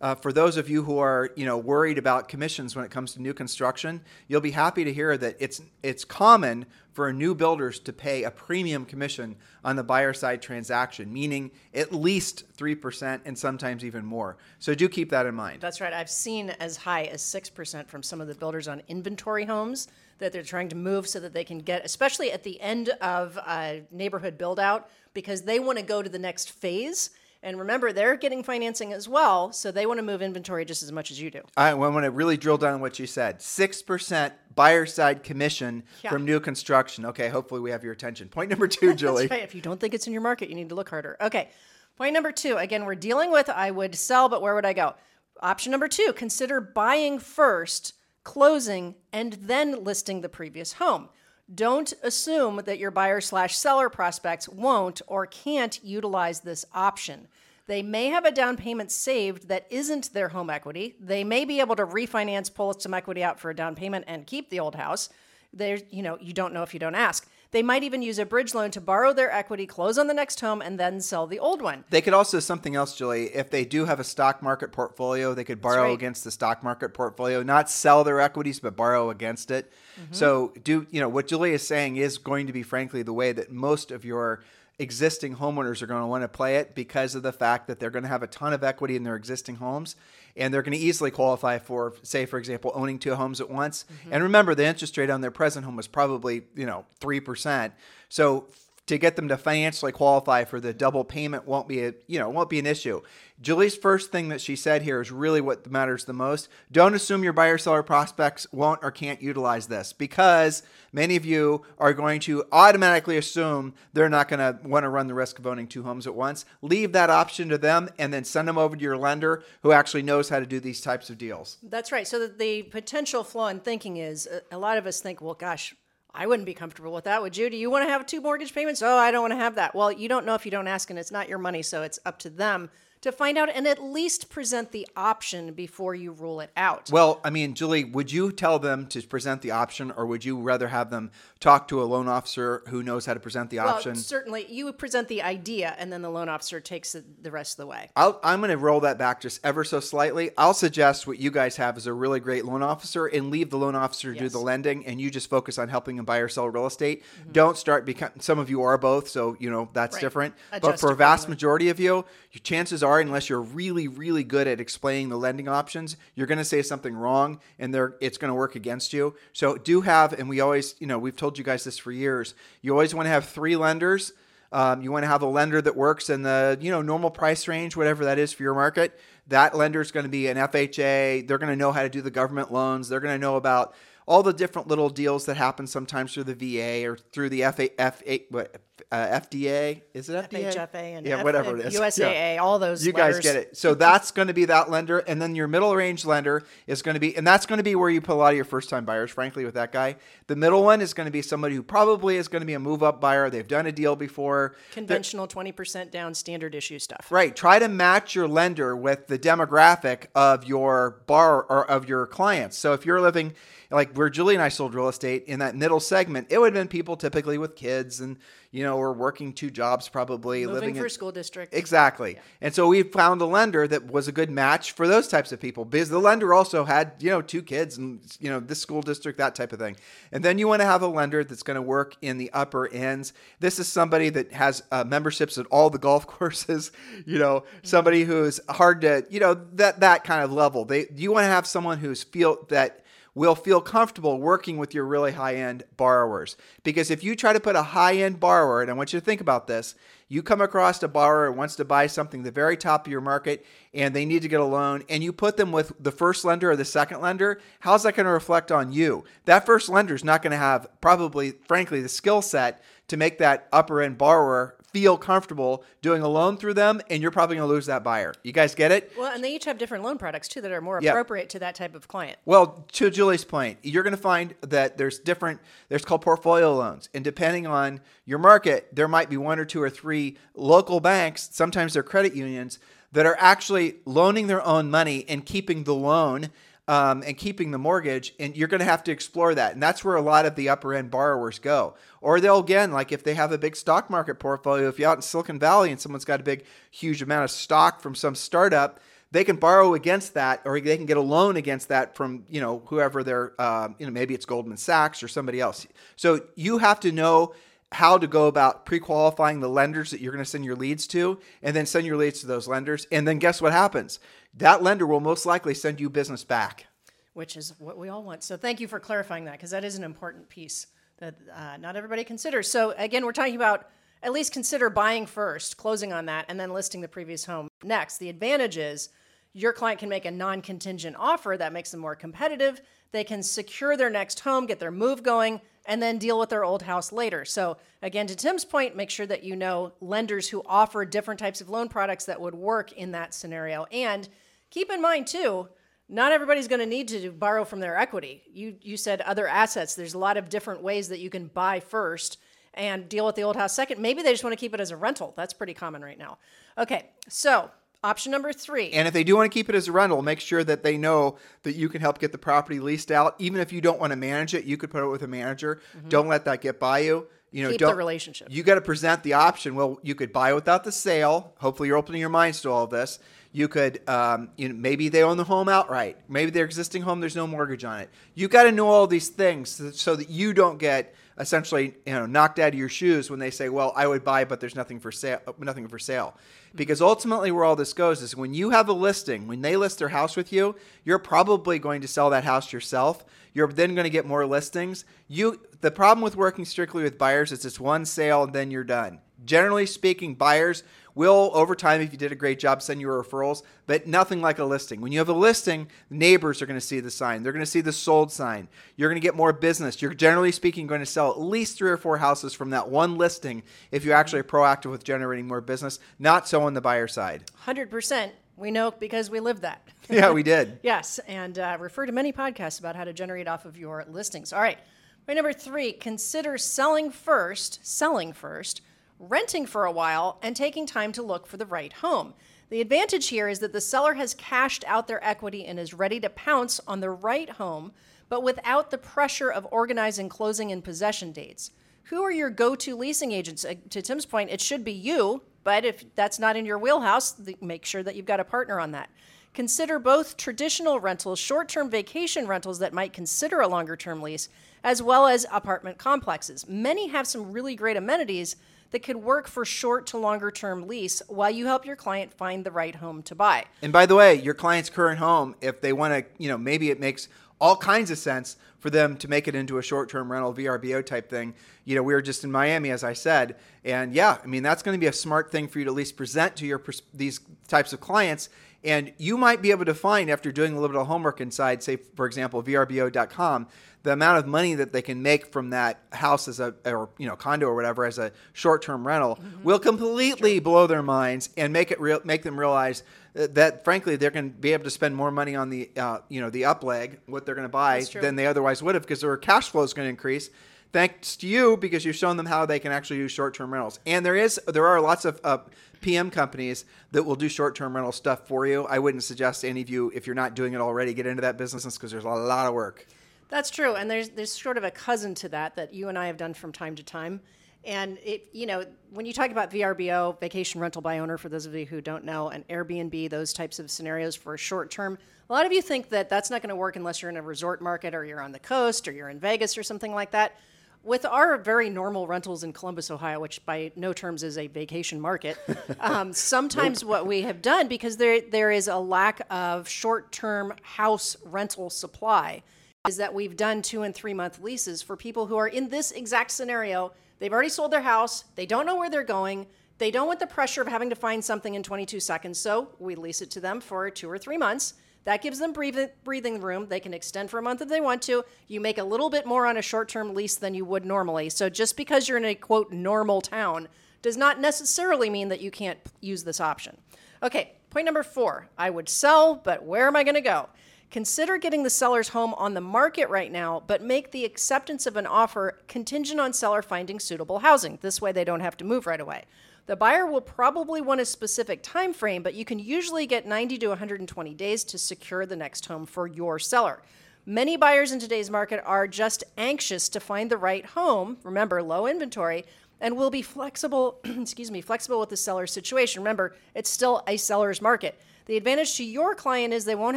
uh, 0.00 0.14
for 0.14 0.32
those 0.32 0.56
of 0.56 0.68
you 0.68 0.82
who 0.82 0.98
are 0.98 1.30
you 1.36 1.44
know 1.44 1.58
worried 1.58 1.98
about 1.98 2.28
commissions 2.28 2.76
when 2.76 2.84
it 2.84 2.90
comes 2.90 3.14
to 3.14 3.22
new 3.22 3.34
construction, 3.34 4.00
you'll 4.28 4.40
be 4.40 4.50
happy 4.50 4.84
to 4.84 4.92
hear 4.92 5.16
that 5.16 5.36
it's 5.38 5.60
it's 5.82 6.04
common 6.04 6.66
for 6.92 7.12
new 7.12 7.34
builders 7.34 7.78
to 7.80 7.92
pay 7.92 8.22
a 8.22 8.30
premium 8.30 8.84
commission 8.84 9.36
on 9.64 9.76
the 9.76 9.84
buyer 9.84 10.14
side 10.14 10.40
transaction, 10.40 11.12
meaning 11.12 11.50
at 11.74 11.92
least 11.92 12.44
three 12.52 12.74
percent 12.74 13.22
and 13.24 13.38
sometimes 13.38 13.84
even 13.84 14.04
more. 14.04 14.36
So 14.58 14.74
do 14.74 14.88
keep 14.88 15.10
that 15.10 15.26
in 15.26 15.34
mind. 15.34 15.60
That's 15.60 15.80
right. 15.80 15.92
I've 15.92 16.10
seen 16.10 16.50
as 16.60 16.76
high 16.76 17.04
as 17.04 17.22
6% 17.22 17.88
from 17.88 18.02
some 18.02 18.20
of 18.20 18.28
the 18.28 18.34
builders 18.34 18.68
on 18.68 18.82
inventory 18.88 19.44
homes 19.44 19.88
that 20.18 20.32
they're 20.32 20.42
trying 20.42 20.68
to 20.70 20.76
move 20.76 21.06
so 21.06 21.20
that 21.20 21.32
they 21.32 21.44
can 21.44 21.58
get, 21.58 21.84
especially 21.84 22.32
at 22.32 22.42
the 22.42 22.60
end 22.60 22.88
of 23.00 23.36
a 23.46 23.82
neighborhood 23.90 24.38
build 24.38 24.58
out, 24.58 24.88
because 25.14 25.42
they 25.42 25.58
want 25.60 25.78
to 25.78 25.84
go 25.84 26.02
to 26.02 26.08
the 26.08 26.18
next 26.18 26.52
phase. 26.52 27.10
And 27.46 27.60
remember, 27.60 27.92
they're 27.92 28.16
getting 28.16 28.42
financing 28.42 28.92
as 28.92 29.08
well, 29.08 29.52
so 29.52 29.70
they 29.70 29.86
want 29.86 29.98
to 29.98 30.02
move 30.02 30.20
inventory 30.20 30.64
just 30.64 30.82
as 30.82 30.90
much 30.90 31.12
as 31.12 31.20
you 31.22 31.30
do. 31.30 31.42
I 31.56 31.74
want 31.74 32.02
to 32.04 32.10
really 32.10 32.36
drill 32.36 32.58
down 32.58 32.74
on 32.74 32.80
what 32.80 32.98
you 32.98 33.06
said. 33.06 33.40
Six 33.40 33.82
percent 33.82 34.34
buyer 34.56 34.84
side 34.84 35.22
commission 35.22 35.84
Yeah. 36.02 36.10
from 36.10 36.24
new 36.24 36.40
construction. 36.40 37.06
Okay, 37.06 37.28
hopefully 37.28 37.60
we 37.60 37.70
have 37.70 37.84
your 37.84 37.92
attention. 37.92 38.28
Point 38.28 38.50
number 38.50 38.66
two, 38.78 38.94
Julie. 38.96 39.28
Right. 39.28 39.44
If 39.44 39.54
you 39.54 39.60
don't 39.60 39.78
think 39.78 39.94
it's 39.94 40.08
in 40.08 40.12
your 40.12 40.22
market, 40.22 40.48
you 40.48 40.56
need 40.56 40.70
to 40.70 40.74
look 40.74 40.90
harder. 40.90 41.16
Okay. 41.20 41.50
Point 41.96 42.14
number 42.14 42.32
two. 42.32 42.56
Again, 42.56 42.84
we're 42.84 42.96
dealing 42.96 43.30
with 43.30 43.48
I 43.48 43.70
would 43.70 43.94
sell, 43.94 44.28
but 44.28 44.42
where 44.42 44.56
would 44.56 44.66
I 44.66 44.72
go? 44.72 44.94
Option 45.40 45.70
number 45.70 45.86
two 45.86 46.12
consider 46.16 46.60
buying 46.60 47.20
first, 47.20 47.92
closing, 48.24 48.96
and 49.12 49.34
then 49.34 49.84
listing 49.84 50.20
the 50.20 50.28
previous 50.28 50.72
home. 50.74 51.10
Don't 51.54 51.92
assume 52.02 52.62
that 52.64 52.78
your 52.78 52.90
buyer 52.90 53.20
slash 53.20 53.56
seller 53.56 53.88
prospects 53.88 54.48
won't 54.48 55.00
or 55.06 55.26
can't 55.26 55.82
utilize 55.84 56.40
this 56.40 56.64
option. 56.74 57.28
They 57.68 57.82
may 57.82 58.06
have 58.06 58.24
a 58.24 58.32
down 58.32 58.56
payment 58.56 58.90
saved 58.90 59.48
that 59.48 59.66
isn't 59.70 60.12
their 60.12 60.28
home 60.28 60.50
equity. 60.50 60.96
They 61.00 61.24
may 61.24 61.44
be 61.44 61.60
able 61.60 61.76
to 61.76 61.86
refinance, 61.86 62.52
pull 62.52 62.78
some 62.78 62.94
equity 62.94 63.22
out 63.22 63.38
for 63.38 63.50
a 63.50 63.56
down 63.56 63.74
payment, 63.74 64.04
and 64.08 64.26
keep 64.26 64.50
the 64.50 64.60
old 64.60 64.74
house. 64.74 65.08
There's, 65.52 65.82
you 65.90 66.02
know, 66.02 66.18
you 66.20 66.32
don't 66.32 66.52
know 66.52 66.62
if 66.62 66.74
you 66.74 66.80
don't 66.80 66.94
ask. 66.94 67.28
They 67.50 67.62
might 67.62 67.82
even 67.82 68.02
use 68.02 68.18
a 68.18 68.26
bridge 68.26 68.54
loan 68.54 68.70
to 68.72 68.80
borrow 68.80 69.12
their 69.12 69.30
equity, 69.30 69.66
close 69.66 69.98
on 69.98 70.06
the 70.06 70.14
next 70.14 70.40
home, 70.40 70.60
and 70.60 70.78
then 70.78 71.00
sell 71.00 71.26
the 71.26 71.38
old 71.38 71.62
one. 71.62 71.84
They 71.90 72.00
could 72.00 72.14
also 72.14 72.40
something 72.40 72.74
else, 72.76 72.96
Julie. 72.96 73.34
If 73.34 73.50
they 73.50 73.64
do 73.64 73.84
have 73.84 74.00
a 74.00 74.04
stock 74.04 74.42
market 74.42 74.72
portfolio, 74.72 75.34
they 75.34 75.44
could 75.44 75.60
borrow 75.60 75.84
right. 75.84 75.94
against 75.94 76.24
the 76.24 76.30
stock 76.30 76.62
market 76.62 76.94
portfolio, 76.94 77.42
not 77.42 77.70
sell 77.70 78.04
their 78.04 78.20
equities, 78.20 78.60
but 78.60 78.76
borrow 78.76 79.10
against 79.10 79.50
it. 79.50 79.72
Mm-hmm. 80.00 80.12
So, 80.12 80.52
do 80.62 80.86
you 80.90 81.00
know 81.00 81.08
what 81.08 81.28
Julie 81.28 81.52
is 81.52 81.66
saying 81.66 81.96
is 81.96 82.18
going 82.18 82.46
to 82.46 82.52
be, 82.52 82.62
frankly, 82.62 83.02
the 83.02 83.12
way 83.12 83.32
that 83.32 83.50
most 83.50 83.90
of 83.90 84.04
your 84.04 84.42
existing 84.78 85.36
homeowners 85.36 85.80
are 85.80 85.86
going 85.86 86.02
to 86.02 86.06
want 86.06 86.22
to 86.22 86.28
play 86.28 86.56
it 86.56 86.74
because 86.74 87.14
of 87.14 87.22
the 87.22 87.32
fact 87.32 87.66
that 87.66 87.80
they're 87.80 87.90
going 87.90 88.02
to 88.02 88.08
have 88.08 88.22
a 88.22 88.26
ton 88.26 88.52
of 88.52 88.62
equity 88.62 88.94
in 88.94 89.04
their 89.04 89.16
existing 89.16 89.56
homes 89.56 89.96
and 90.36 90.52
they're 90.52 90.62
going 90.62 90.76
to 90.76 90.78
easily 90.78 91.10
qualify 91.10 91.58
for 91.58 91.94
say 92.02 92.26
for 92.26 92.38
example 92.38 92.72
owning 92.74 92.98
two 92.98 93.14
homes 93.14 93.40
at 93.40 93.50
once. 93.50 93.84
Mm-hmm. 93.84 94.12
And 94.14 94.22
remember 94.22 94.54
the 94.54 94.66
interest 94.66 94.96
rate 94.96 95.10
on 95.10 95.20
their 95.20 95.30
present 95.30 95.64
home 95.64 95.76
was 95.76 95.86
probably 95.86 96.42
you 96.54 96.66
know 96.66 96.84
3% 97.00 97.72
so 98.08 98.46
to 98.86 98.98
get 98.98 99.16
them 99.16 99.28
to 99.28 99.36
financially 99.36 99.92
qualify 99.92 100.44
for 100.44 100.60
the 100.60 100.72
double 100.72 101.04
payment 101.04 101.46
won't 101.46 101.68
be 101.68 101.84
a 101.84 101.94
you 102.06 102.18
know 102.18 102.28
won't 102.30 102.50
be 102.50 102.58
an 102.58 102.66
issue. 102.66 103.00
Julie's 103.40 103.76
first 103.76 104.10
thing 104.10 104.28
that 104.28 104.40
she 104.40 104.56
said 104.56 104.82
here 104.82 105.00
is 105.00 105.12
really 105.12 105.42
what 105.42 105.70
matters 105.70 106.06
the 106.06 106.14
most. 106.14 106.48
Don't 106.72 106.94
assume 106.94 107.22
your 107.22 107.34
buyer 107.34 107.58
seller 107.58 107.82
prospects 107.82 108.46
won't 108.50 108.80
or 108.82 108.90
can't 108.90 109.20
utilize 109.20 109.66
this 109.66 109.92
because 109.92 110.62
many 110.90 111.16
of 111.16 111.26
you 111.26 111.62
are 111.78 111.92
going 111.92 112.20
to 112.20 112.44
automatically 112.50 113.18
assume 113.18 113.74
they're 113.92 114.08
not 114.08 114.28
going 114.28 114.40
to 114.40 114.66
want 114.66 114.84
to 114.84 114.88
run 114.88 115.06
the 115.06 115.12
risk 115.12 115.38
of 115.38 115.46
owning 115.46 115.66
two 115.66 115.82
homes 115.82 116.06
at 116.06 116.14
once. 116.14 116.46
Leave 116.62 116.92
that 116.92 117.10
option 117.10 117.50
to 117.50 117.58
them 117.58 117.90
and 117.98 118.12
then 118.12 118.24
send 118.24 118.48
them 118.48 118.56
over 118.56 118.74
to 118.74 118.82
your 118.82 118.96
lender 118.96 119.42
who 119.62 119.70
actually 119.70 120.02
knows 120.02 120.30
how 120.30 120.40
to 120.40 120.46
do 120.46 120.58
these 120.58 120.80
types 120.80 121.10
of 121.10 121.18
deals. 121.18 121.58
That's 121.62 121.92
right. 121.92 122.08
So 122.08 122.26
the 122.26 122.62
potential 122.62 123.22
flaw 123.22 123.48
in 123.48 123.60
thinking 123.60 123.98
is 123.98 124.26
uh, 124.26 124.40
a 124.50 124.56
lot 124.56 124.78
of 124.78 124.86
us 124.86 125.00
think, 125.00 125.20
well, 125.20 125.34
gosh, 125.34 125.74
I 126.16 126.26
wouldn't 126.26 126.46
be 126.46 126.54
comfortable 126.54 126.92
with 126.92 127.04
that. 127.04 127.20
Would 127.20 127.36
you? 127.36 127.50
Do 127.50 127.56
you 127.56 127.70
want 127.70 127.86
to 127.86 127.90
have 127.90 128.06
two 128.06 128.20
mortgage 128.20 128.54
payments? 128.54 128.80
Oh, 128.82 128.96
I 128.96 129.10
don't 129.10 129.22
want 129.22 129.32
to 129.32 129.38
have 129.38 129.56
that. 129.56 129.74
Well, 129.74 129.92
you 129.92 130.08
don't 130.08 130.24
know 130.24 130.34
if 130.34 130.44
you 130.44 130.50
don't 130.50 130.66
ask, 130.66 130.88
and 130.90 130.98
it's 130.98 131.12
not 131.12 131.28
your 131.28 131.38
money, 131.38 131.62
so 131.62 131.82
it's 131.82 131.98
up 132.06 132.18
to 132.20 132.30
them 132.30 132.70
to 133.06 133.12
find 133.12 133.38
out 133.38 133.48
and 133.48 133.66
at 133.66 133.82
least 133.82 134.28
present 134.28 134.72
the 134.72 134.86
option 134.96 135.52
before 135.52 135.94
you 135.94 136.12
rule 136.12 136.40
it 136.40 136.50
out. 136.56 136.90
Well, 136.90 137.20
I 137.24 137.30
mean, 137.30 137.54
Julie, 137.54 137.84
would 137.84 138.12
you 138.12 138.32
tell 138.32 138.58
them 138.58 138.86
to 138.88 139.00
present 139.02 139.42
the 139.42 139.52
option, 139.52 139.90
or 139.96 140.06
would 140.06 140.24
you 140.24 140.38
rather 140.40 140.68
have 140.68 140.90
them 140.90 141.10
talk 141.40 141.68
to 141.68 141.82
a 141.82 141.84
loan 141.84 142.08
officer 142.08 142.62
who 142.68 142.82
knows 142.82 143.06
how 143.06 143.14
to 143.14 143.20
present 143.20 143.50
the 143.50 143.58
Well, 143.58 143.68
option? 143.68 143.94
certainly, 143.94 144.46
you 144.48 144.64
would 144.64 144.78
present 144.78 145.08
the 145.08 145.22
idea, 145.22 145.74
and 145.78 145.92
then 145.92 146.02
the 146.02 146.10
loan 146.10 146.28
officer 146.28 146.60
takes 146.60 146.92
the, 147.22 147.30
rest 147.30 147.54
of 147.54 147.56
the 147.58 147.66
way. 147.66 147.90
I'll, 147.96 148.18
I'm 148.22 148.40
going 148.40 148.50
to 148.50 148.56
roll 148.56 148.80
that 148.80 148.98
back 148.98 149.20
just 149.20 149.40
ever 149.44 149.64
so 149.64 149.80
slightly. 149.80 150.30
I'll 150.38 150.54
suggest 150.54 151.06
what 151.06 151.18
you 151.18 151.30
guys 151.30 151.56
have 151.56 151.76
is 151.76 151.86
a 151.86 151.92
really 151.92 152.20
great 152.20 152.44
loan 152.44 152.62
officer 152.62 153.06
and 153.06 153.30
leave 153.30 153.50
the 153.50 153.58
loan 153.58 153.74
officer 153.74 154.12
to 154.14 154.18
do 154.18 154.28
the 154.28 154.38
lending 154.38 154.86
and 154.86 155.00
you 155.00 155.10
just 155.10 155.28
focus 155.28 155.58
on 155.58 155.68
helping 155.68 155.96
them 155.96 156.04
buy 156.04 156.18
or 156.18 156.28
sell 156.28 156.48
real 156.48 156.66
estate. 156.66 157.02
Mm-hmm. 157.20 157.32
Don't 157.32 157.56
start 157.56 157.84
become 157.84 158.10
some 158.20 158.38
of 158.38 158.48
you 158.50 158.62
are 158.62 158.78
both, 158.78 159.08
so 159.08 159.36
you 159.38 159.50
know 159.50 159.68
that's 159.72 159.96
Right. 159.96 160.00
different. 160.00 160.34
but 160.60 160.80
for 160.80 160.90
a 160.92 160.96
vast 160.96 161.28
majority 161.28 161.68
of 161.68 161.78
you, 161.80 162.04
your 162.32 162.42
chances 162.42 162.82
are 162.82 162.95
unless 163.04 163.28
you're 163.28 163.40
really 163.40 163.88
really 163.88 164.24
good 164.24 164.46
at 164.46 164.60
explaining 164.60 165.08
the 165.08 165.16
lending 165.16 165.48
options, 165.48 165.96
you're 166.14 166.26
going 166.26 166.38
to 166.38 166.44
say 166.44 166.62
something 166.62 166.94
wrong 166.94 167.40
and 167.58 167.74
they're 167.74 167.96
it's 168.00 168.18
going 168.18 168.30
to 168.30 168.34
work 168.34 168.54
against 168.54 168.92
you. 168.92 169.14
So 169.32 169.56
do 169.56 169.82
have 169.82 170.12
and 170.12 170.28
we 170.28 170.40
always, 170.40 170.74
you 170.78 170.86
know, 170.86 170.98
we've 170.98 171.16
told 171.16 171.38
you 171.38 171.44
guys 171.44 171.64
this 171.64 171.78
for 171.78 171.92
years. 171.92 172.34
You 172.62 172.72
always 172.72 172.94
want 172.94 173.06
to 173.06 173.10
have 173.10 173.26
three 173.26 173.56
lenders. 173.56 174.12
Um, 174.52 174.80
you 174.80 174.92
want 174.92 175.02
to 175.02 175.08
have 175.08 175.22
a 175.22 175.26
lender 175.26 175.60
that 175.60 175.76
works 175.76 176.08
in 176.08 176.22
the 176.22 176.56
you 176.60 176.70
know 176.70 176.82
normal 176.82 177.10
price 177.10 177.48
range, 177.48 177.76
whatever 177.76 178.04
that 178.04 178.18
is 178.18 178.32
for 178.32 178.42
your 178.42 178.54
market. 178.54 178.98
That 179.28 179.56
lender 179.56 179.80
is 179.80 179.90
going 179.92 180.04
to 180.04 180.10
be 180.10 180.28
an 180.28 180.36
FHA. 180.36 181.26
They're 181.26 181.38
going 181.38 181.50
to 181.50 181.56
know 181.56 181.72
how 181.72 181.82
to 181.82 181.88
do 181.88 182.00
the 182.00 182.10
government 182.10 182.52
loans. 182.52 182.88
They're 182.88 183.00
going 183.00 183.14
to 183.14 183.20
know 183.20 183.36
about 183.36 183.74
all 184.06 184.22
the 184.22 184.32
different 184.32 184.68
little 184.68 184.88
deals 184.88 185.26
that 185.26 185.36
happen 185.36 185.66
sometimes 185.66 186.14
through 186.14 186.24
the 186.24 186.34
VA 186.34 186.88
or 186.88 186.96
through 186.96 187.28
the 187.28 187.42
FA, 187.50 187.68
FA, 187.76 188.20
what, 188.30 188.54
uh, 188.92 189.20
FDA. 189.20 189.82
Is 189.94 190.08
it 190.08 190.30
FDA? 190.30 190.54
FHFA 190.54 190.74
and 190.98 191.04
yeah, 191.06 191.18
F- 191.18 191.24
whatever 191.24 191.56
it 191.58 191.66
is. 191.66 191.74
USAA, 191.74 192.34
Yeah. 192.34 192.40
all 192.40 192.60
those 192.60 192.86
You 192.86 192.92
guys 192.92 193.18
get 193.18 193.34
it. 193.34 193.56
So 193.56 193.74
that's 193.74 194.12
going 194.12 194.28
to 194.28 194.34
be 194.34 194.44
that 194.44 194.70
lender, 194.70 194.98
and 194.98 195.20
then 195.20 195.34
your 195.34 195.48
middle 195.48 195.74
range 195.74 196.04
lender 196.04 196.44
is 196.68 196.82
going 196.82 196.94
to 196.94 197.00
be, 197.00 197.16
and 197.16 197.26
that's 197.26 197.46
going 197.46 197.56
to 197.56 197.64
be 197.64 197.74
where 197.74 197.90
you 197.90 198.00
put 198.00 198.12
a 198.12 198.14
lot 198.14 198.30
of 198.30 198.36
your 198.36 198.44
first 198.44 198.70
time 198.70 198.84
buyers. 198.84 199.10
Frankly, 199.10 199.44
with 199.44 199.54
that 199.54 199.72
guy, 199.72 199.96
the 200.28 200.36
middle 200.36 200.62
one 200.62 200.80
is 200.80 200.94
going 200.94 201.06
to 201.06 201.10
be 201.10 201.22
somebody 201.22 201.56
who 201.56 201.64
probably 201.64 202.16
is 202.16 202.28
going 202.28 202.42
to 202.42 202.46
be 202.46 202.54
a 202.54 202.60
move 202.60 202.84
up 202.84 203.00
buyer. 203.00 203.28
They've 203.28 203.48
done 203.48 203.66
a 203.66 203.72
deal 203.72 203.96
before. 203.96 204.54
Conventional 204.70 205.26
20% 205.26 205.90
down 205.90 206.14
standard 206.14 206.54
issue 206.54 206.78
stuff. 206.78 207.08
Right. 207.10 207.34
Try 207.34 207.58
to 207.58 207.66
match 207.66 208.14
your 208.14 208.28
lender 208.28 208.76
with 208.76 209.08
the 209.08 209.15
demographic 209.18 210.06
of 210.14 210.44
your 210.44 211.02
bar 211.06 211.42
or 211.42 211.68
of 211.70 211.88
your 211.88 212.06
clients. 212.06 212.56
So 212.56 212.72
if 212.72 212.86
you're 212.86 213.00
living 213.00 213.34
like 213.70 213.96
where 213.96 214.10
Julie 214.10 214.34
and 214.34 214.42
I 214.42 214.48
sold 214.48 214.74
real 214.74 214.88
estate 214.88 215.24
in 215.26 215.40
that 215.40 215.56
middle 215.56 215.80
segment, 215.80 216.28
it 216.30 216.38
would 216.38 216.54
have 216.54 216.54
been 216.54 216.68
people 216.68 216.96
typically 216.96 217.38
with 217.38 217.56
kids 217.56 218.00
and 218.00 218.16
you 218.56 218.62
know, 218.62 218.78
or 218.78 218.94
working 218.94 219.34
two 219.34 219.50
jobs 219.50 219.86
probably 219.86 220.40
Moving 220.40 220.54
living 220.54 220.74
for 220.76 220.84
in 220.84 220.90
school 220.90 221.12
district. 221.12 221.52
Exactly. 221.52 222.18
And 222.40 222.54
so 222.54 222.68
we 222.68 222.84
found 222.84 223.20
a 223.20 223.26
lender 223.26 223.68
that 223.68 223.90
was 223.90 224.08
a 224.08 224.12
good 224.12 224.30
match 224.30 224.72
for 224.72 224.88
those 224.88 225.08
types 225.08 225.30
of 225.30 225.38
people 225.38 225.66
because 225.66 225.90
the 225.90 225.98
lender 225.98 226.32
also 226.32 226.64
had, 226.64 226.94
you 227.00 227.10
know, 227.10 227.20
two 227.20 227.42
kids 227.42 227.76
and, 227.76 228.00
you 228.18 228.30
know, 228.30 228.40
this 228.40 228.58
school 228.58 228.80
district, 228.80 229.18
that 229.18 229.34
type 229.34 229.52
of 229.52 229.58
thing. 229.58 229.76
And 230.10 230.24
then 230.24 230.38
you 230.38 230.48
want 230.48 230.62
to 230.62 230.66
have 230.66 230.80
a 230.80 230.86
lender 230.86 231.22
that's 231.22 231.42
going 231.42 231.56
to 231.56 231.62
work 231.62 231.96
in 232.00 232.16
the 232.16 232.32
upper 232.32 232.66
ends. 232.72 233.12
This 233.40 233.58
is 233.58 233.68
somebody 233.68 234.08
that 234.08 234.32
has 234.32 234.62
uh, 234.72 234.84
memberships 234.84 235.36
at 235.36 235.44
all 235.50 235.68
the 235.68 235.78
golf 235.78 236.06
courses, 236.06 236.72
you 237.04 237.18
know, 237.18 237.44
somebody 237.62 238.04
who's 238.04 238.40
hard 238.48 238.80
to, 238.80 239.04
you 239.10 239.20
know, 239.20 239.34
that, 239.52 239.80
that 239.80 240.04
kind 240.04 240.24
of 240.24 240.32
level. 240.32 240.64
They, 240.64 240.86
you 240.94 241.12
want 241.12 241.24
to 241.24 241.28
have 241.28 241.46
someone 241.46 241.76
who's 241.76 242.02
feel 242.02 242.46
that, 242.48 242.85
will 243.16 243.34
feel 243.34 243.62
comfortable 243.62 244.20
working 244.20 244.58
with 244.58 244.74
your 244.74 244.84
really 244.84 245.12
high 245.12 245.34
end 245.34 245.64
borrowers. 245.78 246.36
Because 246.62 246.90
if 246.90 247.02
you 247.02 247.16
try 247.16 247.32
to 247.32 247.40
put 247.40 247.56
a 247.56 247.62
high 247.62 247.96
end 247.96 248.20
borrower, 248.20 248.60
and 248.60 248.70
I 248.70 248.74
want 248.74 248.92
you 248.92 249.00
to 249.00 249.04
think 249.04 249.22
about 249.22 249.46
this, 249.46 249.74
you 250.06 250.22
come 250.22 250.42
across 250.42 250.82
a 250.82 250.88
borrower 250.88 251.32
who 251.32 251.38
wants 251.38 251.56
to 251.56 251.64
buy 251.64 251.86
something 251.86 252.22
the 252.22 252.30
very 252.30 252.58
top 252.58 252.86
of 252.86 252.92
your 252.92 253.00
market 253.00 253.44
and 253.72 253.96
they 253.96 254.04
need 254.04 254.20
to 254.20 254.28
get 254.28 254.40
a 254.40 254.44
loan, 254.44 254.84
and 254.90 255.02
you 255.02 255.14
put 255.14 255.38
them 255.38 255.50
with 255.50 255.72
the 255.80 255.90
first 255.90 256.26
lender 256.26 256.50
or 256.50 256.56
the 256.56 256.64
second 256.64 257.00
lender, 257.00 257.40
how's 257.60 257.84
that 257.84 257.96
going 257.96 258.04
to 258.04 258.12
reflect 258.12 258.52
on 258.52 258.72
you? 258.72 259.02
That 259.24 259.46
first 259.46 259.70
lender 259.70 259.94
is 259.94 260.04
not 260.04 260.22
going 260.22 260.32
to 260.32 260.36
have, 260.36 260.68
probably, 260.82 261.32
frankly, 261.48 261.80
the 261.80 261.88
skill 261.88 262.20
set 262.20 262.62
to 262.88 262.98
make 262.98 263.16
that 263.18 263.48
upper 263.50 263.80
end 263.80 263.96
borrower 263.96 264.55
feel 264.72 264.96
comfortable 264.98 265.64
doing 265.80 266.02
a 266.02 266.08
loan 266.08 266.36
through 266.36 266.54
them, 266.54 266.80
and 266.90 267.00
you're 267.00 267.10
probably 267.10 267.36
going 267.36 267.48
to 267.48 267.52
lose 267.54 267.66
that 267.66 267.82
buyer. 267.82 268.14
You 268.22 268.32
guys 268.32 268.54
get 268.54 268.72
it? 268.72 268.92
Well, 268.98 269.12
and 269.12 269.22
they 269.24 269.34
each 269.34 269.44
have 269.46 269.58
different 269.58 269.84
loan 269.84 269.96
products 269.98 270.28
too 270.28 270.40
that 270.40 270.50
are 270.52 270.60
more 270.60 270.78
Yeah. 270.82 270.90
appropriate 270.90 271.28
to 271.30 271.38
that 271.38 271.54
type 271.54 271.74
of 271.74 271.88
client. 271.88 272.18
Well, 272.24 272.66
to 272.72 272.90
Julie's 272.90 273.24
point, 273.24 273.58
you're 273.62 273.82
going 273.82 273.96
to 273.96 274.00
find 274.02 274.34
that 274.42 274.76
there's 274.76 274.98
different, 274.98 275.40
there's 275.68 275.84
called 275.84 276.02
portfolio 276.02 276.54
loans. 276.54 276.88
And 276.92 277.02
depending 277.04 277.46
on 277.46 277.80
your 278.04 278.18
market, 278.18 278.68
there 278.72 278.88
might 278.88 279.08
be 279.08 279.16
one 279.16 279.38
or 279.38 279.44
two 279.44 279.62
or 279.62 279.70
three 279.70 280.16
local 280.34 280.80
banks, 280.80 281.28
sometimes 281.32 281.72
they're 281.74 281.82
credit 281.82 282.14
unions, 282.14 282.58
that 282.92 283.04
are 283.06 283.16
actually 283.18 283.76
loaning 283.84 284.26
their 284.26 284.42
own 284.44 284.70
money 284.70 285.04
and 285.08 285.26
keeping 285.26 285.64
the 285.64 285.74
loan 285.74 286.30
um, 286.68 287.02
and 287.06 287.16
keeping 287.16 287.50
the 287.50 287.58
mortgage. 287.58 288.14
And 288.18 288.36
you're 288.36 288.48
going 288.48 288.60
to 288.60 288.64
have 288.66 288.84
to 288.84 288.92
explore 288.92 289.34
that. 289.34 289.52
And 289.52 289.62
that's 289.62 289.84
where 289.84 289.96
a 289.96 290.02
lot 290.02 290.26
of 290.26 290.34
the 290.36 290.48
upper 290.48 290.74
end 290.74 290.90
borrowers 290.90 291.38
go. 291.38 291.74
Or 292.00 292.20
they'll, 292.20 292.40
again, 292.40 292.72
like 292.72 292.92
if 292.92 293.02
they 293.02 293.14
have 293.14 293.32
a 293.32 293.38
big 293.38 293.56
stock 293.56 293.90
market 293.90 294.18
portfolio, 294.18 294.68
if 294.68 294.78
you're 294.78 294.90
out 294.90 294.98
in 294.98 295.02
Silicon 295.02 295.38
Valley 295.38 295.70
and 295.70 295.80
someone's 295.80 296.04
got 296.04 296.20
a 296.20 296.24
big, 296.24 296.44
huge 296.70 297.02
amount 297.02 297.24
of 297.24 297.30
stock 297.30 297.80
from 297.80 297.94
some 297.94 298.14
startup, 298.14 298.80
they 299.12 299.24
can 299.24 299.36
borrow 299.36 299.74
against 299.74 300.14
that 300.14 300.42
or 300.44 300.60
they 300.60 300.76
can 300.76 300.86
get 300.86 300.96
a 300.96 301.00
loan 301.00 301.36
against 301.36 301.68
that 301.68 301.94
from 301.94 302.24
you 302.28 302.40
know 302.40 302.62
whoever 302.66 303.02
they're 303.02 303.40
um, 303.40 303.76
you 303.78 303.86
know 303.86 303.92
maybe 303.92 304.14
it's 304.14 304.26
goldman 304.26 304.56
sachs 304.56 305.02
or 305.02 305.08
somebody 305.08 305.40
else 305.40 305.66
so 305.94 306.20
you 306.34 306.58
have 306.58 306.80
to 306.80 306.92
know 306.92 307.32
how 307.72 307.98
to 307.98 308.06
go 308.06 308.26
about 308.26 308.64
pre-qualifying 308.64 309.40
the 309.40 309.48
lenders 309.48 309.90
that 309.90 310.00
you're 310.00 310.12
going 310.12 310.24
to 310.24 310.30
send 310.30 310.44
your 310.44 310.56
leads 310.56 310.86
to 310.86 311.18
and 311.42 311.54
then 311.54 311.66
send 311.66 311.86
your 311.86 311.96
leads 311.96 312.20
to 312.20 312.26
those 312.26 312.46
lenders. 312.46 312.86
And 312.92 313.06
then 313.06 313.18
guess 313.18 313.42
what 313.42 313.52
happens? 313.52 313.98
That 314.34 314.62
lender 314.62 314.86
will 314.86 315.00
most 315.00 315.26
likely 315.26 315.54
send 315.54 315.80
you 315.80 315.90
business 315.90 316.24
back. 316.24 316.66
Which 317.14 317.36
is 317.36 317.54
what 317.58 317.78
we 317.78 317.88
all 317.88 318.02
want. 318.02 318.22
So 318.22 318.36
thank 318.36 318.60
you 318.60 318.68
for 318.68 318.78
clarifying 318.78 319.24
that 319.24 319.32
because 319.32 319.50
that 319.50 319.64
is 319.64 319.76
an 319.76 319.84
important 319.84 320.28
piece 320.28 320.68
that 320.98 321.16
uh, 321.34 321.56
not 321.56 321.76
everybody 321.76 322.04
considers. 322.04 322.50
So 322.50 322.72
again 322.78 323.04
we're 323.04 323.12
talking 323.12 323.36
about 323.36 323.68
at 324.02 324.12
least 324.12 324.32
consider 324.32 324.70
buying 324.70 325.06
first, 325.06 325.56
closing 325.56 325.92
on 325.92 326.06
that, 326.06 326.26
and 326.28 326.38
then 326.38 326.52
listing 326.52 326.80
the 326.80 326.88
previous 326.88 327.24
home 327.24 327.48
next. 327.64 327.98
The 327.98 328.08
advantage 328.08 328.56
is 328.58 328.90
your 329.32 329.52
client 329.52 329.80
can 329.80 329.88
make 329.88 330.04
a 330.04 330.10
non 330.10 330.40
contingent 330.40 330.96
offer 330.98 331.36
that 331.36 331.52
makes 331.52 331.70
them 331.70 331.80
more 331.80 331.96
competitive. 331.96 332.60
They 332.92 333.04
can 333.04 333.22
secure 333.22 333.76
their 333.76 333.90
next 333.90 334.20
home, 334.20 334.46
get 334.46 334.60
their 334.60 334.70
move 334.70 335.02
going, 335.02 335.40
and 335.66 335.82
then 335.82 335.98
deal 335.98 336.18
with 336.18 336.30
their 336.30 336.44
old 336.44 336.62
house 336.62 336.92
later. 336.92 337.24
So, 337.24 337.56
again, 337.82 338.06
to 338.06 338.16
Tim's 338.16 338.44
point, 338.44 338.76
make 338.76 338.90
sure 338.90 339.06
that 339.06 339.24
you 339.24 339.36
know 339.36 339.72
lenders 339.80 340.28
who 340.28 340.42
offer 340.46 340.84
different 340.84 341.20
types 341.20 341.40
of 341.40 341.48
loan 341.48 341.68
products 341.68 342.06
that 342.06 342.20
would 342.20 342.34
work 342.34 342.72
in 342.72 342.92
that 342.92 343.12
scenario. 343.12 343.64
And 343.72 344.08
keep 344.50 344.70
in 344.70 344.80
mind, 344.80 345.06
too, 345.06 345.48
not 345.88 346.12
everybody's 346.12 346.48
going 346.48 346.60
to 346.60 346.66
need 346.66 346.88
to 346.88 347.10
borrow 347.10 347.44
from 347.44 347.60
their 347.60 347.76
equity. 347.76 348.22
You, 348.32 348.56
you 348.62 348.76
said 348.76 349.00
other 349.02 349.28
assets. 349.28 349.74
There's 349.74 349.94
a 349.94 349.98
lot 349.98 350.16
of 350.16 350.28
different 350.28 350.62
ways 350.62 350.88
that 350.88 351.00
you 351.00 351.10
can 351.10 351.26
buy 351.26 351.60
first 351.60 352.18
and 352.54 352.88
deal 352.88 353.06
with 353.06 353.16
the 353.16 353.22
old 353.22 353.36
house 353.36 353.54
second. 353.54 353.80
Maybe 353.80 354.02
they 354.02 354.12
just 354.12 354.24
want 354.24 354.32
to 354.32 354.40
keep 354.40 354.54
it 354.54 354.60
as 354.60 354.70
a 354.70 354.76
rental. 354.76 355.12
That's 355.16 355.34
pretty 355.34 355.54
common 355.54 355.82
right 355.82 355.98
now. 355.98 356.18
Okay, 356.58 356.90
so 357.08 357.50
option 357.82 358.12
number 358.12 358.32
three. 358.32 358.70
And 358.72 358.88
if 358.88 358.94
they 358.94 359.04
do 359.04 359.16
want 359.16 359.30
to 359.30 359.34
keep 359.34 359.48
it 359.48 359.54
as 359.54 359.68
a 359.68 359.72
rental, 359.72 360.02
make 360.02 360.20
sure 360.20 360.42
that 360.44 360.62
they 360.62 360.76
know 360.76 361.18
that 361.42 361.54
you 361.54 361.68
can 361.68 361.80
help 361.80 361.98
get 361.98 362.12
the 362.12 362.18
property 362.18 362.60
leased 362.60 362.90
out. 362.90 363.14
Even 363.18 363.40
if 363.40 363.52
you 363.52 363.60
don't 363.60 363.78
want 363.78 363.92
to 363.92 363.96
manage 363.96 364.34
it, 364.34 364.44
you 364.44 364.56
could 364.56 364.70
put 364.70 364.82
it 364.82 364.88
with 364.88 365.02
a 365.02 365.08
manager. 365.08 365.60
Mm-hmm. 365.76 365.88
Don't 365.88 366.08
let 366.08 366.24
that 366.24 366.40
get 366.40 366.58
by 366.58 366.80
you. 366.80 367.06
You 367.32 367.42
know, 367.42 367.50
keep 367.50 367.60
don't, 367.60 367.70
the 367.70 367.76
relationship. 367.76 368.28
You 368.30 368.42
got 368.42 368.54
to 368.54 368.60
present 368.60 369.02
the 369.02 369.14
option. 369.14 369.56
Well, 369.56 369.78
you 369.82 369.94
could 369.94 370.12
buy 370.12 370.32
without 370.32 370.64
the 370.64 370.72
sale. 370.72 371.34
Hopefully, 371.38 371.68
you're 371.68 371.76
opening 371.76 372.00
your 372.00 372.08
minds 372.08 372.40
to 372.42 372.50
all 372.50 372.64
of 372.64 372.70
this. 372.70 372.98
You 373.32 373.48
could, 373.48 373.86
um, 373.86 374.30
you 374.36 374.48
know, 374.48 374.54
maybe 374.54 374.88
they 374.88 375.02
own 375.02 375.18
the 375.18 375.24
home 375.24 375.48
outright. 375.48 375.98
Maybe 376.08 376.30
their 376.30 376.46
existing 376.46 376.82
home, 376.82 377.00
there's 377.00 377.16
no 377.16 377.26
mortgage 377.26 377.64
on 377.64 377.80
it. 377.80 377.90
You 378.14 378.28
got 378.28 378.44
to 378.44 378.52
know 378.52 378.68
all 378.68 378.86
these 378.86 379.10
things 379.10 379.76
so 379.78 379.96
that 379.96 380.08
you 380.08 380.32
don't 380.32 380.58
get 380.58 380.94
essentially 381.18 381.74
you 381.86 381.92
know 381.92 382.06
knocked 382.06 382.38
out 382.38 382.52
of 382.52 382.58
your 382.58 382.68
shoes 382.68 383.10
when 383.10 383.18
they 383.18 383.30
say, 383.30 383.48
"Well, 383.48 383.72
I 383.76 383.86
would 383.86 384.04
buy, 384.04 384.24
but 384.24 384.40
there's 384.40 384.54
nothing 384.54 384.80
for 384.80 384.92
sale." 384.92 385.20
Nothing 385.38 385.68
for 385.68 385.78
sale, 385.78 386.14
mm-hmm. 386.16 386.56
because 386.56 386.80
ultimately 386.80 387.30
where 387.30 387.44
all 387.44 387.56
this 387.56 387.72
goes 387.72 388.02
is 388.02 388.16
when 388.16 388.34
you 388.34 388.50
have 388.50 388.68
a 388.68 388.72
listing, 388.72 389.26
when 389.26 389.42
they 389.42 389.56
list 389.56 389.78
their 389.78 389.88
house 389.88 390.16
with 390.16 390.32
you, 390.32 390.56
you're 390.84 390.98
probably 390.98 391.58
going 391.58 391.80
to 391.80 391.88
sell 391.88 392.10
that 392.10 392.24
house 392.24 392.52
yourself. 392.52 393.04
You're 393.32 393.48
then 393.48 393.74
going 393.74 393.84
to 393.84 393.90
get 393.90 394.06
more 394.06 394.26
listings. 394.26 394.84
You 395.08 395.40
the 395.60 395.70
problem 395.70 396.02
with 396.02 396.16
working 396.16 396.44
strictly 396.44 396.82
with 396.82 396.98
buyers 396.98 397.32
is 397.32 397.44
it's 397.44 397.60
one 397.60 397.84
sale 397.84 398.24
and 398.24 398.32
then 398.32 398.50
you're 398.50 398.64
done. 398.64 399.00
Generally 399.24 399.66
speaking, 399.66 400.14
buyers 400.14 400.62
will 400.96 401.30
over 401.34 401.54
time 401.54 401.80
if 401.80 401.92
you 401.92 401.98
did 401.98 402.10
a 402.10 402.16
great 402.16 402.40
job 402.40 402.60
send 402.60 402.80
you 402.80 402.88
referrals 402.88 403.42
but 403.66 403.86
nothing 403.86 404.20
like 404.20 404.40
a 404.40 404.44
listing. 404.44 404.80
When 404.80 404.90
you 404.90 404.98
have 404.98 405.08
a 405.08 405.12
listing 405.12 405.68
neighbors 405.90 406.42
are 406.42 406.46
going 406.46 406.58
to 406.58 406.66
see 406.66 406.80
the 406.80 406.90
sign. 406.90 407.22
They're 407.22 407.32
going 407.32 407.44
to 407.44 407.50
see 407.50 407.60
the 407.60 407.72
sold 407.72 408.10
sign. 408.10 408.48
You're 408.74 408.88
going 408.88 409.00
to 409.00 409.06
get 409.06 409.14
more 409.14 409.32
business. 409.32 409.80
You're 409.80 409.94
generally 409.94 410.32
speaking 410.32 410.66
going 410.66 410.80
to 410.80 410.86
sell 410.86 411.12
at 411.12 411.20
least 411.20 411.58
three 411.58 411.70
or 411.70 411.76
four 411.76 411.98
houses 411.98 412.34
from 412.34 412.50
that 412.50 412.68
one 412.68 412.98
listing 412.98 413.44
if 413.70 413.84
you're 413.84 413.94
actually 413.94 414.22
proactive 414.22 414.72
with 414.72 414.82
generating 414.82 415.28
more 415.28 415.40
business 415.40 415.78
not 415.98 416.26
so 416.26 416.42
on 416.42 416.54
the 416.54 416.60
buyer 416.60 416.88
side. 416.88 417.22
100% 417.46 418.10
we 418.36 418.50
know 418.50 418.70
because 418.72 419.08
we 419.10 419.20
live 419.20 419.42
that. 419.42 419.62
Yeah 419.88 420.10
we 420.10 420.24
did. 420.24 420.58
Yes 420.62 420.98
and 421.06 421.38
uh, 421.38 421.56
refer 421.60 421.86
to 421.86 421.92
many 421.92 422.12
podcasts 422.12 422.58
about 422.58 422.74
how 422.74 422.82
to 422.82 422.92
generate 422.92 423.28
off 423.28 423.44
of 423.44 423.56
your 423.56 423.84
listings. 423.88 424.32
All 424.32 424.40
right 424.40 424.58
Point 425.06 425.18
number 425.18 425.32
three, 425.32 425.72
consider 425.72 426.36
selling 426.36 426.90
first, 426.90 427.64
selling 427.64 428.12
first, 428.12 428.60
renting 428.98 429.46
for 429.46 429.64
a 429.64 429.72
while, 429.72 430.18
and 430.22 430.34
taking 430.34 430.66
time 430.66 430.92
to 430.92 431.02
look 431.02 431.26
for 431.26 431.36
the 431.36 431.46
right 431.46 431.72
home. 431.72 432.14
The 432.48 432.60
advantage 432.60 433.08
here 433.08 433.28
is 433.28 433.40
that 433.40 433.52
the 433.52 433.60
seller 433.60 433.94
has 433.94 434.14
cashed 434.14 434.64
out 434.66 434.86
their 434.86 435.04
equity 435.04 435.44
and 435.44 435.58
is 435.58 435.74
ready 435.74 435.98
to 436.00 436.08
pounce 436.10 436.60
on 436.66 436.80
the 436.80 436.90
right 436.90 437.28
home, 437.30 437.72
but 438.08 438.22
without 438.22 438.70
the 438.70 438.78
pressure 438.78 439.30
of 439.30 439.48
organizing 439.50 440.08
closing 440.08 440.52
and 440.52 440.62
possession 440.62 441.12
dates. 441.12 441.50
Who 441.84 442.02
are 442.02 442.10
your 442.10 442.30
go 442.30 442.54
to 442.56 442.76
leasing 442.76 443.12
agents? 443.12 443.44
Uh, 443.44 443.54
to 443.70 443.82
Tim's 443.82 444.06
point, 444.06 444.30
it 444.30 444.40
should 444.40 444.64
be 444.64 444.72
you, 444.72 445.22
but 445.44 445.64
if 445.64 445.84
that's 445.94 446.18
not 446.18 446.36
in 446.36 446.44
your 446.44 446.58
wheelhouse, 446.58 447.20
make 447.40 447.64
sure 447.64 447.82
that 447.82 447.94
you've 447.94 448.06
got 448.06 448.20
a 448.20 448.24
partner 448.24 448.58
on 448.58 448.72
that. 448.72 448.90
Consider 449.34 449.78
both 449.78 450.16
traditional 450.16 450.80
rentals, 450.80 451.18
short 451.18 451.48
term 451.48 451.68
vacation 451.68 452.26
rentals 452.26 452.58
that 452.60 452.72
might 452.72 452.92
consider 452.92 453.40
a 453.40 453.48
longer 453.48 453.76
term 453.76 454.02
lease, 454.02 454.28
as 454.64 454.82
well 454.82 455.06
as 455.06 455.26
apartment 455.30 455.78
complexes. 455.78 456.48
Many 456.48 456.88
have 456.88 457.06
some 457.06 457.32
really 457.32 457.54
great 457.54 457.76
amenities 457.76 458.36
that 458.70 458.82
could 458.82 458.96
work 458.96 459.28
for 459.28 459.44
short 459.44 459.86
to 459.88 459.98
longer 459.98 460.30
term 460.30 460.66
lease 460.66 461.02
while 461.08 461.30
you 461.30 461.46
help 461.46 461.64
your 461.64 461.76
client 461.76 462.12
find 462.12 462.44
the 462.44 462.50
right 462.50 462.76
home 462.76 463.02
to 463.04 463.14
buy. 463.14 463.44
And 463.62 463.72
by 463.72 463.86
the 463.86 463.94
way, 463.94 464.14
your 464.14 464.34
client's 464.34 464.70
current 464.70 464.98
home, 464.98 465.34
if 465.40 465.60
they 465.60 465.72
want 465.72 465.94
to, 465.94 466.04
you 466.22 466.28
know, 466.28 466.38
maybe 466.38 466.70
it 466.70 466.80
makes 466.80 467.08
all 467.40 467.56
kinds 467.56 467.90
of 467.90 467.98
sense 467.98 468.36
for 468.66 468.70
them 468.70 468.96
to 468.96 469.06
make 469.06 469.28
it 469.28 469.36
into 469.36 469.58
a 469.58 469.62
short-term 469.62 470.10
rental 470.10 470.34
VRBO 470.34 470.84
type 470.84 471.08
thing. 471.08 471.34
You 471.64 471.76
know, 471.76 471.84
we 471.84 471.94
were 471.94 472.02
just 472.02 472.24
in 472.24 472.32
Miami, 472.32 472.70
as 472.70 472.82
I 472.82 472.94
said, 472.94 473.36
and 473.64 473.94
yeah, 473.94 474.18
I 474.24 474.26
mean 474.26 474.42
that's 474.42 474.60
going 474.60 474.76
to 474.76 474.80
be 474.80 474.88
a 474.88 474.92
smart 474.92 475.30
thing 475.30 475.46
for 475.46 475.60
you 475.60 475.66
to 475.66 475.70
at 475.70 475.76
least 475.76 475.96
present 475.96 476.34
to 476.38 476.46
your 476.46 476.60
these 476.92 477.20
types 477.46 477.72
of 477.72 477.80
clients. 477.80 478.28
And 478.64 478.92
you 478.98 479.16
might 479.16 479.40
be 479.40 479.52
able 479.52 479.66
to 479.66 479.74
find 479.74 480.10
after 480.10 480.32
doing 480.32 480.50
a 480.50 480.54
little 480.56 480.74
bit 480.74 480.80
of 480.80 480.88
homework 480.88 481.20
inside, 481.20 481.62
say 481.62 481.76
for 481.76 482.06
example, 482.06 482.42
VRBO.com, 482.42 483.46
the 483.84 483.92
amount 483.92 484.18
of 484.18 484.26
money 484.26 484.56
that 484.56 484.72
they 484.72 484.82
can 484.82 485.00
make 485.00 485.26
from 485.26 485.50
that 485.50 485.78
house 485.92 486.26
as 486.26 486.40
a 486.40 486.52
or 486.64 486.88
you 486.98 487.06
know 487.06 487.14
condo 487.14 487.46
or 487.46 487.54
whatever 487.54 487.84
as 487.84 487.98
a 487.98 488.10
short-term 488.32 488.84
rental 488.84 489.14
mm-hmm. 489.14 489.44
will 489.44 489.60
completely 489.60 490.32
sure. 490.34 490.40
blow 490.40 490.66
their 490.66 490.82
minds 490.82 491.30
and 491.36 491.52
make 491.52 491.70
it 491.70 491.80
real 491.80 492.00
make 492.02 492.24
them 492.24 492.36
realize 492.36 492.82
that 493.14 493.64
frankly 493.64 493.96
they're 493.96 494.10
going 494.10 494.30
to 494.30 494.36
be 494.36 494.52
able 494.52 494.64
to 494.64 494.70
spend 494.70 494.94
more 494.94 495.10
money 495.10 495.36
on 495.36 495.50
the 495.50 495.70
uh, 495.76 495.98
you 496.08 496.20
know 496.20 496.30
the 496.30 496.44
up 496.44 496.64
leg 496.64 496.98
what 497.06 497.24
they're 497.24 497.36
going 497.36 497.46
to 497.46 497.48
buy 497.48 497.82
than 498.00 498.16
they 498.16 498.26
otherwise 498.26 498.55
would 498.62 498.74
have 498.74 498.82
because 498.82 499.00
their 499.00 499.16
cash 499.16 499.50
flow 499.50 499.62
is 499.62 499.72
going 499.72 499.86
to 499.86 499.90
increase 499.90 500.30
thanks 500.72 501.16
to 501.16 501.26
you 501.26 501.56
because 501.56 501.84
you've 501.84 501.96
shown 501.96 502.16
them 502.16 502.26
how 502.26 502.44
they 502.44 502.58
can 502.58 502.72
actually 502.72 502.98
use 502.98 503.12
short-term 503.12 503.52
rentals 503.52 503.78
and 503.86 504.04
there 504.04 504.16
is 504.16 504.40
there 504.46 504.66
are 504.66 504.80
lots 504.80 505.04
of 505.04 505.20
uh, 505.24 505.38
PM 505.80 506.10
companies 506.10 506.64
that 506.92 507.04
will 507.04 507.14
do 507.14 507.28
short-term 507.28 507.74
rental 507.74 507.92
stuff 507.92 508.26
for 508.26 508.46
you. 508.46 508.64
I 508.64 508.78
wouldn't 508.78 509.04
suggest 509.04 509.44
any 509.44 509.62
of 509.62 509.68
you, 509.68 509.92
if 509.94 510.06
you're 510.06 510.16
not 510.16 510.34
doing 510.34 510.52
it 510.54 510.60
already, 510.60 510.94
get 510.94 511.06
into 511.06 511.22
that 511.22 511.36
business 511.36 511.64
because 511.76 511.90
there's 511.90 512.04
a 512.04 512.08
lot 512.08 512.46
of 512.46 512.54
work. 512.54 512.86
That's 513.28 513.50
true, 513.50 513.74
and 513.74 513.90
there's 513.90 514.10
there's 514.10 514.32
sort 514.32 514.56
of 514.56 514.64
a 514.64 514.70
cousin 514.70 515.14
to 515.16 515.28
that 515.30 515.56
that 515.56 515.74
you 515.74 515.88
and 515.88 515.98
I 515.98 516.06
have 516.06 516.16
done 516.16 516.34
from 516.34 516.52
time 516.52 516.76
to 516.76 516.82
time. 516.82 517.20
And 517.66 517.98
it, 518.04 518.28
you 518.32 518.46
know, 518.46 518.64
when 518.90 519.06
you 519.06 519.12
talk 519.12 519.32
about 519.32 519.50
VRBO, 519.50 520.18
vacation 520.20 520.60
rental 520.60 520.80
by 520.80 521.00
owner, 521.00 521.18
for 521.18 521.28
those 521.28 521.46
of 521.46 521.54
you 521.54 521.66
who 521.66 521.80
don't 521.80 522.04
know, 522.04 522.28
and 522.28 522.46
Airbnb, 522.46 523.10
those 523.10 523.32
types 523.32 523.58
of 523.58 523.70
scenarios 523.72 524.14
for 524.14 524.38
short 524.38 524.70
term, 524.70 524.96
a 525.28 525.32
lot 525.32 525.44
of 525.44 525.52
you 525.52 525.60
think 525.60 525.88
that 525.88 526.08
that's 526.08 526.30
not 526.30 526.42
going 526.42 526.50
to 526.50 526.56
work 526.56 526.76
unless 526.76 527.02
you're 527.02 527.10
in 527.10 527.16
a 527.16 527.22
resort 527.22 527.60
market 527.60 527.92
or 527.92 528.04
you're 528.04 528.20
on 528.20 528.30
the 528.30 528.38
coast 528.38 528.86
or 528.86 528.92
you're 528.92 529.08
in 529.08 529.18
Vegas 529.18 529.58
or 529.58 529.64
something 529.64 529.92
like 529.92 530.12
that. 530.12 530.36
With 530.84 531.04
our 531.04 531.36
very 531.36 531.68
normal 531.68 532.06
rentals 532.06 532.44
in 532.44 532.52
Columbus, 532.52 532.92
Ohio, 532.92 533.18
which 533.18 533.44
by 533.44 533.72
no 533.74 533.92
terms 533.92 534.22
is 534.22 534.38
a 534.38 534.46
vacation 534.46 535.00
market, 535.00 535.36
um, 535.80 536.12
sometimes 536.12 536.82
nope. 536.82 536.90
what 536.90 537.06
we 537.08 537.22
have 537.22 537.42
done 537.42 537.66
because 537.66 537.96
there 537.96 538.20
there 538.20 538.52
is 538.52 538.68
a 538.68 538.76
lack 538.76 539.20
of 539.28 539.68
short 539.68 540.12
term 540.12 540.54
house 540.62 541.16
rental 541.24 541.70
supply 541.70 542.44
is 542.86 542.98
that 542.98 543.12
we've 543.12 543.36
done 543.36 543.62
two 543.62 543.82
and 543.82 543.92
three 543.92 544.14
month 544.14 544.38
leases 544.38 544.80
for 544.80 544.96
people 544.96 545.26
who 545.26 545.36
are 545.36 545.48
in 545.48 545.68
this 545.68 545.90
exact 545.90 546.30
scenario. 546.30 546.92
They've 547.18 547.32
already 547.32 547.48
sold 547.48 547.70
their 547.70 547.82
house, 547.82 548.24
they 548.34 548.46
don't 548.46 548.66
know 548.66 548.76
where 548.76 548.90
they're 548.90 549.04
going, 549.04 549.46
they 549.78 549.90
don't 549.90 550.06
want 550.06 550.20
the 550.20 550.26
pressure 550.26 550.62
of 550.62 550.68
having 550.68 550.90
to 550.90 550.96
find 550.96 551.24
something 551.24 551.54
in 551.54 551.62
22 551.62 552.00
seconds, 552.00 552.38
so 552.38 552.68
we 552.78 552.94
lease 552.94 553.20
it 553.22 553.30
to 553.32 553.40
them 553.40 553.60
for 553.60 553.88
two 553.90 554.10
or 554.10 554.18
three 554.18 554.38
months. 554.38 554.74
That 555.04 555.22
gives 555.22 555.38
them 555.38 555.52
breathing 555.52 556.40
room. 556.40 556.66
They 556.66 556.80
can 556.80 556.92
extend 556.92 557.30
for 557.30 557.38
a 557.38 557.42
month 557.42 557.62
if 557.62 557.68
they 557.68 557.80
want 557.80 558.02
to. 558.02 558.24
You 558.48 558.60
make 558.60 558.76
a 558.76 558.82
little 558.82 559.08
bit 559.08 559.24
more 559.24 559.46
on 559.46 559.56
a 559.56 559.62
short 559.62 559.88
term 559.88 560.14
lease 560.14 560.34
than 560.34 560.52
you 560.52 560.64
would 560.64 560.84
normally. 560.84 561.28
So 561.30 561.48
just 561.48 561.76
because 561.76 562.08
you're 562.08 562.18
in 562.18 562.24
a 562.24 562.34
quote 562.34 562.72
normal 562.72 563.20
town 563.20 563.68
does 564.02 564.16
not 564.16 564.40
necessarily 564.40 565.08
mean 565.08 565.28
that 565.28 565.40
you 565.40 565.52
can't 565.52 565.78
use 566.00 566.24
this 566.24 566.40
option. 566.40 566.76
Okay, 567.22 567.52
point 567.70 567.84
number 567.84 568.02
four 568.02 568.48
I 568.58 568.68
would 568.68 568.88
sell, 568.88 569.36
but 569.36 569.62
where 569.62 569.86
am 569.86 569.94
I 569.94 570.02
going 570.02 570.16
to 570.16 570.20
go? 570.20 570.48
Consider 570.90 571.36
getting 571.36 571.62
the 571.62 571.70
seller's 571.70 572.10
home 572.10 572.32
on 572.34 572.54
the 572.54 572.60
market 572.60 573.08
right 573.08 573.30
now, 573.30 573.62
but 573.66 573.82
make 573.82 574.12
the 574.12 574.24
acceptance 574.24 574.86
of 574.86 574.96
an 574.96 575.06
offer 575.06 575.58
contingent 575.66 576.20
on 576.20 576.32
seller 576.32 576.62
finding 576.62 577.00
suitable 577.00 577.40
housing. 577.40 577.78
This 577.82 578.00
way 578.00 578.12
they 578.12 578.24
don't 578.24 578.40
have 578.40 578.56
to 578.58 578.64
move 578.64 578.86
right 578.86 579.00
away. 579.00 579.24
The 579.66 579.74
buyer 579.74 580.06
will 580.06 580.20
probably 580.20 580.80
want 580.80 581.00
a 581.00 581.04
specific 581.04 581.60
time 581.62 581.92
frame, 581.92 582.22
but 582.22 582.34
you 582.34 582.44
can 582.44 582.60
usually 582.60 583.04
get 583.04 583.26
90 583.26 583.58
to 583.58 583.68
120 583.68 584.34
days 584.34 584.62
to 584.62 584.78
secure 584.78 585.26
the 585.26 585.34
next 585.34 585.66
home 585.66 585.86
for 585.86 586.06
your 586.06 586.38
seller. 586.38 586.82
Many 587.28 587.56
buyers 587.56 587.90
in 587.90 587.98
today's 587.98 588.30
market 588.30 588.62
are 588.64 588.86
just 588.86 589.24
anxious 589.36 589.88
to 589.88 589.98
find 589.98 590.30
the 590.30 590.36
right 590.36 590.64
home. 590.64 591.16
Remember, 591.24 591.60
low 591.60 591.88
inventory 591.88 592.44
and 592.80 592.96
will 592.96 593.10
be 593.10 593.22
flexible, 593.22 593.98
excuse 594.04 594.52
me, 594.52 594.60
flexible 594.60 595.00
with 595.00 595.08
the 595.08 595.16
seller's 595.16 595.52
situation. 595.52 596.00
Remember, 596.00 596.36
it's 596.54 596.70
still 596.70 597.02
a 597.08 597.16
seller's 597.16 597.60
market. 597.60 598.00
The 598.26 598.36
advantage 598.36 598.76
to 598.76 598.84
your 598.84 599.14
client 599.14 599.54
is 599.54 599.64
they 599.64 599.76
won't 599.76 599.96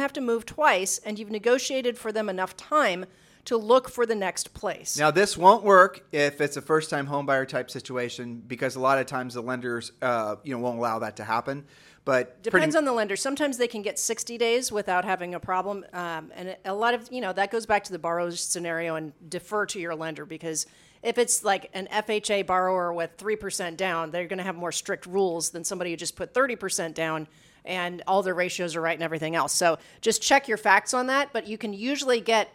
have 0.00 0.12
to 0.14 0.20
move 0.20 0.46
twice, 0.46 0.98
and 0.98 1.18
you've 1.18 1.30
negotiated 1.30 1.98
for 1.98 2.12
them 2.12 2.28
enough 2.28 2.56
time 2.56 3.06
to 3.46 3.56
look 3.56 3.88
for 3.88 4.06
the 4.06 4.14
next 4.14 4.54
place. 4.54 4.96
Now, 4.96 5.10
this 5.10 5.36
won't 5.36 5.64
work 5.64 6.04
if 6.12 6.40
it's 6.40 6.56
a 6.56 6.62
first-time 6.62 7.08
homebuyer 7.08 7.48
type 7.48 7.70
situation 7.70 8.42
because 8.46 8.76
a 8.76 8.80
lot 8.80 8.98
of 8.98 9.06
times 9.06 9.34
the 9.34 9.40
lenders, 9.40 9.90
uh, 10.00 10.36
you 10.44 10.54
know, 10.54 10.60
won't 10.60 10.78
allow 10.78 11.00
that 11.00 11.16
to 11.16 11.24
happen. 11.24 11.64
But 12.04 12.42
depends 12.42 12.76
on 12.76 12.84
the 12.84 12.92
lender. 12.92 13.16
Sometimes 13.16 13.58
they 13.58 13.68
can 13.68 13.82
get 13.82 13.98
60 13.98 14.38
days 14.38 14.70
without 14.70 15.04
having 15.04 15.34
a 15.34 15.40
problem, 15.40 15.84
um, 15.92 16.30
and 16.34 16.56
a 16.64 16.72
lot 16.72 16.94
of 16.94 17.12
you 17.12 17.20
know 17.20 17.32
that 17.34 17.50
goes 17.50 17.66
back 17.66 17.84
to 17.84 17.92
the 17.92 17.98
borrower's 17.98 18.40
scenario 18.40 18.94
and 18.94 19.12
defer 19.28 19.66
to 19.66 19.78
your 19.78 19.94
lender 19.94 20.24
because 20.24 20.66
if 21.02 21.18
it's 21.18 21.44
like 21.44 21.68
an 21.74 21.88
FHA 21.92 22.46
borrower 22.46 22.92
with 22.92 23.10
three 23.18 23.36
percent 23.36 23.76
down, 23.76 24.10
they're 24.10 24.26
going 24.26 24.38
to 24.38 24.44
have 24.44 24.56
more 24.56 24.72
strict 24.72 25.04
rules 25.04 25.50
than 25.50 25.62
somebody 25.62 25.90
who 25.90 25.96
just 25.96 26.16
put 26.16 26.32
30 26.32 26.56
percent 26.56 26.94
down 26.94 27.28
and 27.64 28.02
all 28.06 28.22
their 28.22 28.34
ratios 28.34 28.76
are 28.76 28.80
right 28.80 28.94
and 28.94 29.02
everything 29.02 29.36
else. 29.36 29.52
So 29.52 29.78
just 30.00 30.22
check 30.22 30.48
your 30.48 30.58
facts 30.58 30.94
on 30.94 31.06
that. 31.06 31.32
But 31.32 31.46
you 31.46 31.58
can 31.58 31.72
usually 31.72 32.20
get 32.20 32.48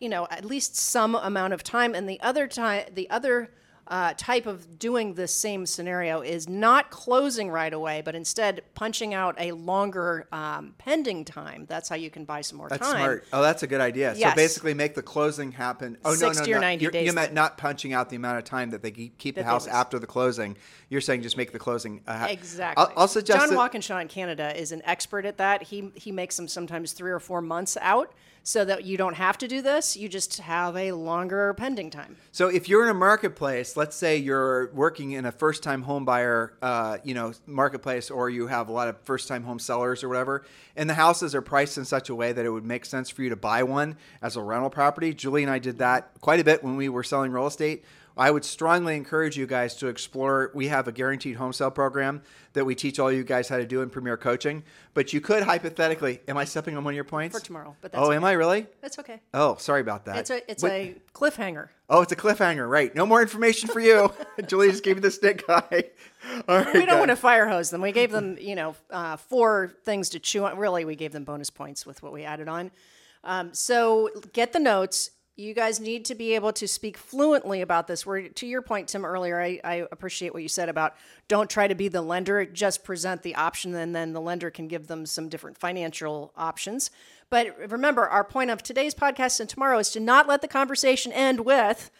you 0.00 0.08
know 0.08 0.26
at 0.30 0.44
least 0.44 0.76
some 0.76 1.14
amount 1.14 1.52
of 1.52 1.62
time, 1.62 1.94
and 1.94 2.08
the 2.08 2.20
other 2.20 2.46
time 2.46 2.84
the 2.94 3.08
other 3.10 3.50
uh, 3.86 4.14
type 4.16 4.46
of 4.46 4.78
doing 4.78 5.14
the 5.14 5.28
same 5.28 5.66
scenario 5.66 6.20
is 6.22 6.48
not 6.48 6.90
closing 6.90 7.50
right 7.50 7.72
away, 7.72 8.00
but 8.02 8.14
instead 8.14 8.62
punching 8.74 9.12
out 9.12 9.34
a 9.38 9.52
longer 9.52 10.26
um, 10.32 10.74
pending 10.78 11.24
time. 11.24 11.66
That's 11.68 11.88
how 11.88 11.96
you 11.96 12.08
can 12.10 12.24
buy 12.24 12.40
some 12.40 12.56
more 12.58 12.68
that's 12.68 12.80
time. 12.86 12.96
smart. 12.96 13.24
Oh, 13.32 13.42
that's 13.42 13.62
a 13.62 13.66
good 13.66 13.82
idea. 13.82 14.14
Yes. 14.16 14.32
So 14.32 14.36
basically, 14.36 14.74
make 14.74 14.94
the 14.94 15.02
closing 15.02 15.52
happen. 15.52 15.98
Oh 16.04 16.10
no, 16.14 16.16
no, 16.28 16.32
60 16.32 16.50
or 16.52 16.56
no. 16.56 16.60
90 16.62 16.82
You're- 16.82 16.92
days 16.92 17.06
You 17.06 17.12
meant 17.12 17.34
not 17.34 17.58
punching 17.58 17.92
out 17.92 18.08
the 18.08 18.16
amount 18.16 18.38
of 18.38 18.44
time 18.44 18.70
that 18.70 18.82
they 18.82 18.90
keep, 18.90 19.34
the 19.34 19.44
house 19.44 19.66
after 19.66 19.98
the 19.98 20.06
closing. 20.06 20.56
You're 20.88 21.00
saying 21.00 21.22
just 21.22 21.36
make 21.36 21.52
the 21.52 21.58
closing. 21.58 22.00
Uh, 22.06 22.16
ha- 22.18 22.26
Exactly. 22.26 22.82
I'll, 22.82 22.92
I'll 23.02 23.08
suggest 23.08 23.38
John 23.40 23.50
that- 23.50 23.56
Walkinshaw 23.56 23.98
in 23.98 24.08
Canada 24.08 24.58
is 24.58 24.72
an 24.72 24.80
expert 24.84 25.26
at 25.26 25.36
that. 25.38 25.62
He 25.62 25.90
he 25.94 26.10
makes 26.12 26.36
them 26.36 26.48
sometimes 26.48 26.92
three 26.92 27.10
or 27.10 27.20
four 27.20 27.42
months 27.42 27.76
out, 27.80 28.12
so 28.46 28.62
that 28.64 28.84
you 28.84 28.98
don't 28.98 29.14
have 29.14 29.38
to 29.38 29.48
do 29.48 29.62
this. 29.62 29.96
You 29.96 30.06
just 30.08 30.38
have 30.38 30.76
a 30.76 30.92
longer 30.92 31.54
pending 31.54 31.88
time. 31.88 32.16
So 32.30 32.48
if 32.48 32.68
you're 32.68 32.84
in 32.84 32.90
a 32.90 32.94
marketplace, 32.94 33.74
let's 33.74 33.96
say 33.96 34.18
you're 34.18 34.70
working 34.74 35.12
in 35.12 35.24
a 35.24 35.32
first-time 35.32 35.82
home 35.82 36.04
buyer, 36.04 36.52
uh, 36.60 36.98
you 37.02 37.14
know, 37.14 37.32
marketplace, 37.46 38.10
or 38.10 38.28
you 38.28 38.46
have 38.46 38.68
a 38.68 38.72
lot 38.72 38.86
of 38.86 39.00
first-time 39.00 39.44
home 39.44 39.58
sellers 39.58 40.04
or 40.04 40.08
whatever, 40.10 40.44
and 40.76 40.88
the 40.88 40.94
houses 40.94 41.34
are 41.34 41.40
priced 41.42 41.78
in 41.78 41.86
such 41.86 42.10
a 42.10 42.14
way 42.14 42.32
that 42.32 42.44
it 42.44 42.50
would 42.50 42.66
make 42.66 42.84
sense 42.84 43.08
for 43.08 43.22
you 43.22 43.30
to 43.30 43.36
buy 43.36 43.62
one 43.62 43.96
as 44.20 44.36
a 44.36 44.42
rental 44.42 44.68
property. 44.68 45.14
Julie 45.14 45.42
and 45.42 45.50
I 45.50 45.58
did 45.58 45.78
that 45.78 46.10
quite 46.20 46.38
a 46.38 46.44
bit 46.44 46.62
when 46.62 46.76
we 46.76 46.90
were 46.90 47.02
selling 47.02 47.32
real 47.32 47.46
estate. 47.46 47.82
I 48.16 48.30
would 48.30 48.44
strongly 48.44 48.96
encourage 48.96 49.36
you 49.36 49.46
guys 49.46 49.74
to 49.76 49.88
explore. 49.88 50.50
We 50.54 50.68
have 50.68 50.86
a 50.86 50.92
guaranteed 50.92 51.36
home 51.36 51.52
sale 51.52 51.70
program 51.70 52.22
that 52.52 52.64
we 52.64 52.74
teach 52.76 53.00
all 53.00 53.10
you 53.10 53.24
guys 53.24 53.48
how 53.48 53.56
to 53.56 53.66
do 53.66 53.82
in 53.82 53.90
Premier 53.90 54.16
Coaching. 54.16 54.62
But 54.94 55.12
you 55.12 55.20
could 55.20 55.42
hypothetically, 55.42 56.20
am 56.28 56.36
I 56.36 56.44
stepping 56.44 56.76
on 56.76 56.84
one 56.84 56.92
of 56.92 56.96
your 56.96 57.04
points 57.04 57.36
For 57.36 57.44
tomorrow, 57.44 57.74
but 57.80 57.90
that's 57.90 58.06
oh, 58.06 58.12
am. 58.12 58.24
I 58.24 58.32
really? 58.32 58.66
That's 58.80 58.98
okay. 59.00 59.20
Oh, 59.32 59.56
sorry 59.56 59.80
about 59.80 60.04
that. 60.04 60.18
It's 60.18 60.30
a 60.30 60.50
it's 60.50 60.62
What- 60.62 60.72
a 60.72 60.94
cliffhanger. 61.12 61.68
Oh, 61.90 62.00
it's 62.02 62.12
a 62.12 62.16
cliffhanger, 62.16 62.68
right? 62.68 62.94
No 62.94 63.04
more 63.04 63.20
information 63.20 63.68
for 63.68 63.80
you. 63.80 64.12
Julie 64.46 64.70
just 64.70 64.84
gave 64.84 64.96
me 64.96 65.00
the 65.00 65.10
stick 65.10 65.44
eye. 65.48 65.84
All 66.48 66.56
right, 66.58 66.66
We 66.72 66.80
don't 66.80 66.86
guys. 66.86 66.98
want 66.98 67.08
to 67.10 67.16
fire 67.16 67.48
hose 67.48 67.70
them. 67.70 67.80
We 67.82 67.92
gave 67.92 68.10
them, 68.10 68.38
you 68.40 68.54
know, 68.54 68.74
uh, 68.90 69.16
four 69.16 69.72
things 69.84 70.08
to 70.10 70.18
chew 70.20 70.44
on. 70.44 70.56
Really, 70.56 70.84
we 70.84 70.94
gave 70.96 71.12
them 71.12 71.24
bonus 71.24 71.50
points 71.50 71.84
with 71.84 72.02
what 72.02 72.12
we 72.12 72.22
added 72.24 72.48
on. 72.48 72.70
Um, 73.24 73.52
so 73.54 74.10
get 74.32 74.52
the 74.52 74.60
notes. 74.60 75.10
You 75.36 75.52
guys 75.52 75.80
need 75.80 76.04
to 76.06 76.14
be 76.14 76.34
able 76.36 76.52
to 76.52 76.68
speak 76.68 76.96
fluently 76.96 77.60
about 77.60 77.88
this. 77.88 78.06
Where, 78.06 78.28
to 78.28 78.46
your 78.46 78.62
point, 78.62 78.88
Tim, 78.88 79.04
earlier, 79.04 79.40
I, 79.40 79.60
I 79.64 79.74
appreciate 79.90 80.32
what 80.32 80.42
you 80.44 80.48
said 80.48 80.68
about 80.68 80.94
don't 81.26 81.50
try 81.50 81.66
to 81.66 81.74
be 81.74 81.88
the 81.88 82.02
lender, 82.02 82.46
just 82.46 82.84
present 82.84 83.22
the 83.22 83.34
option, 83.34 83.74
and 83.74 83.96
then 83.96 84.12
the 84.12 84.20
lender 84.20 84.50
can 84.50 84.68
give 84.68 84.86
them 84.86 85.06
some 85.06 85.28
different 85.28 85.58
financial 85.58 86.32
options. 86.36 86.92
But 87.30 87.56
remember, 87.68 88.06
our 88.06 88.22
point 88.22 88.50
of 88.50 88.62
today's 88.62 88.94
podcast 88.94 89.40
and 89.40 89.48
tomorrow 89.48 89.78
is 89.78 89.90
to 89.90 90.00
not 90.00 90.28
let 90.28 90.40
the 90.40 90.46
conversation 90.46 91.10
end 91.10 91.40
with, 91.40 91.90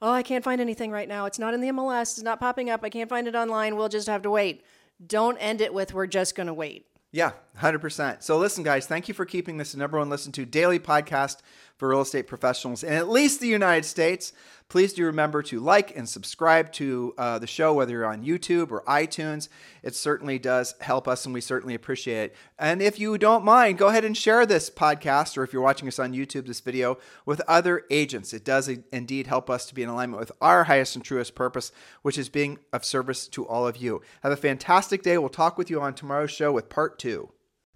oh, 0.00 0.12
I 0.12 0.22
can't 0.22 0.44
find 0.44 0.60
anything 0.60 0.92
right 0.92 1.08
now. 1.08 1.26
It's 1.26 1.38
not 1.38 1.52
in 1.52 1.60
the 1.60 1.70
MLS. 1.70 2.12
It's 2.12 2.22
not 2.22 2.38
popping 2.38 2.70
up. 2.70 2.84
I 2.84 2.90
can't 2.90 3.10
find 3.10 3.26
it 3.26 3.34
online. 3.34 3.74
We'll 3.74 3.88
just 3.88 4.06
have 4.06 4.22
to 4.22 4.30
wait. 4.30 4.62
Don't 5.04 5.36
end 5.38 5.60
it 5.60 5.74
with, 5.74 5.92
we're 5.92 6.06
just 6.06 6.36
going 6.36 6.46
to 6.46 6.54
wait. 6.54 6.86
Yeah, 7.14 7.30
100%. 7.60 8.24
So 8.24 8.38
listen, 8.38 8.64
guys, 8.64 8.86
thank 8.86 9.06
you 9.06 9.14
for 9.14 9.24
keeping 9.24 9.56
this 9.56 9.70
the 9.70 9.78
number 9.78 9.98
one 9.98 10.10
listen 10.10 10.32
to 10.32 10.44
daily 10.44 10.80
podcast 10.80 11.38
for 11.76 11.88
real 11.88 12.00
estate 12.00 12.26
professionals 12.26 12.82
in 12.82 12.92
at 12.92 13.08
least 13.08 13.40
the 13.40 13.48
United 13.48 13.84
States. 13.84 14.32
Please 14.68 14.94
do 14.94 15.04
remember 15.04 15.42
to 15.42 15.60
like 15.60 15.94
and 15.94 16.08
subscribe 16.08 16.72
to 16.72 17.12
uh, 17.18 17.38
the 17.38 17.46
show, 17.46 17.74
whether 17.74 17.92
you're 17.92 18.06
on 18.06 18.24
YouTube 18.24 18.70
or 18.70 18.82
iTunes. 18.88 19.48
It 19.82 19.94
certainly 19.94 20.38
does 20.38 20.74
help 20.80 21.06
us, 21.06 21.26
and 21.26 21.34
we 21.34 21.42
certainly 21.42 21.74
appreciate 21.74 22.24
it. 22.24 22.36
And 22.58 22.80
if 22.80 22.98
you 22.98 23.18
don't 23.18 23.44
mind, 23.44 23.76
go 23.76 23.88
ahead 23.88 24.06
and 24.06 24.16
share 24.16 24.46
this 24.46 24.70
podcast, 24.70 25.36
or 25.36 25.44
if 25.44 25.52
you're 25.52 25.62
watching 25.62 25.86
us 25.86 25.98
on 25.98 26.14
YouTube, 26.14 26.46
this 26.46 26.60
video, 26.60 26.96
with 27.26 27.42
other 27.46 27.82
agents. 27.90 28.32
It 28.32 28.44
does 28.44 28.68
indeed 28.90 29.26
help 29.26 29.50
us 29.50 29.66
to 29.66 29.74
be 29.74 29.82
in 29.82 29.90
alignment 29.90 30.18
with 30.18 30.32
our 30.40 30.64
highest 30.64 30.96
and 30.96 31.04
truest 31.04 31.34
purpose, 31.34 31.70
which 32.00 32.16
is 32.16 32.30
being 32.30 32.58
of 32.72 32.86
service 32.86 33.28
to 33.28 33.46
all 33.46 33.68
of 33.68 33.76
you. 33.76 34.00
Have 34.22 34.32
a 34.32 34.36
fantastic 34.36 35.02
day. 35.02 35.18
We'll 35.18 35.28
talk 35.28 35.58
with 35.58 35.68
you 35.68 35.80
on 35.80 35.94
tomorrow's 35.94 36.30
show 36.30 36.52
with 36.52 36.70
part 36.70 36.98
two. 36.98 37.30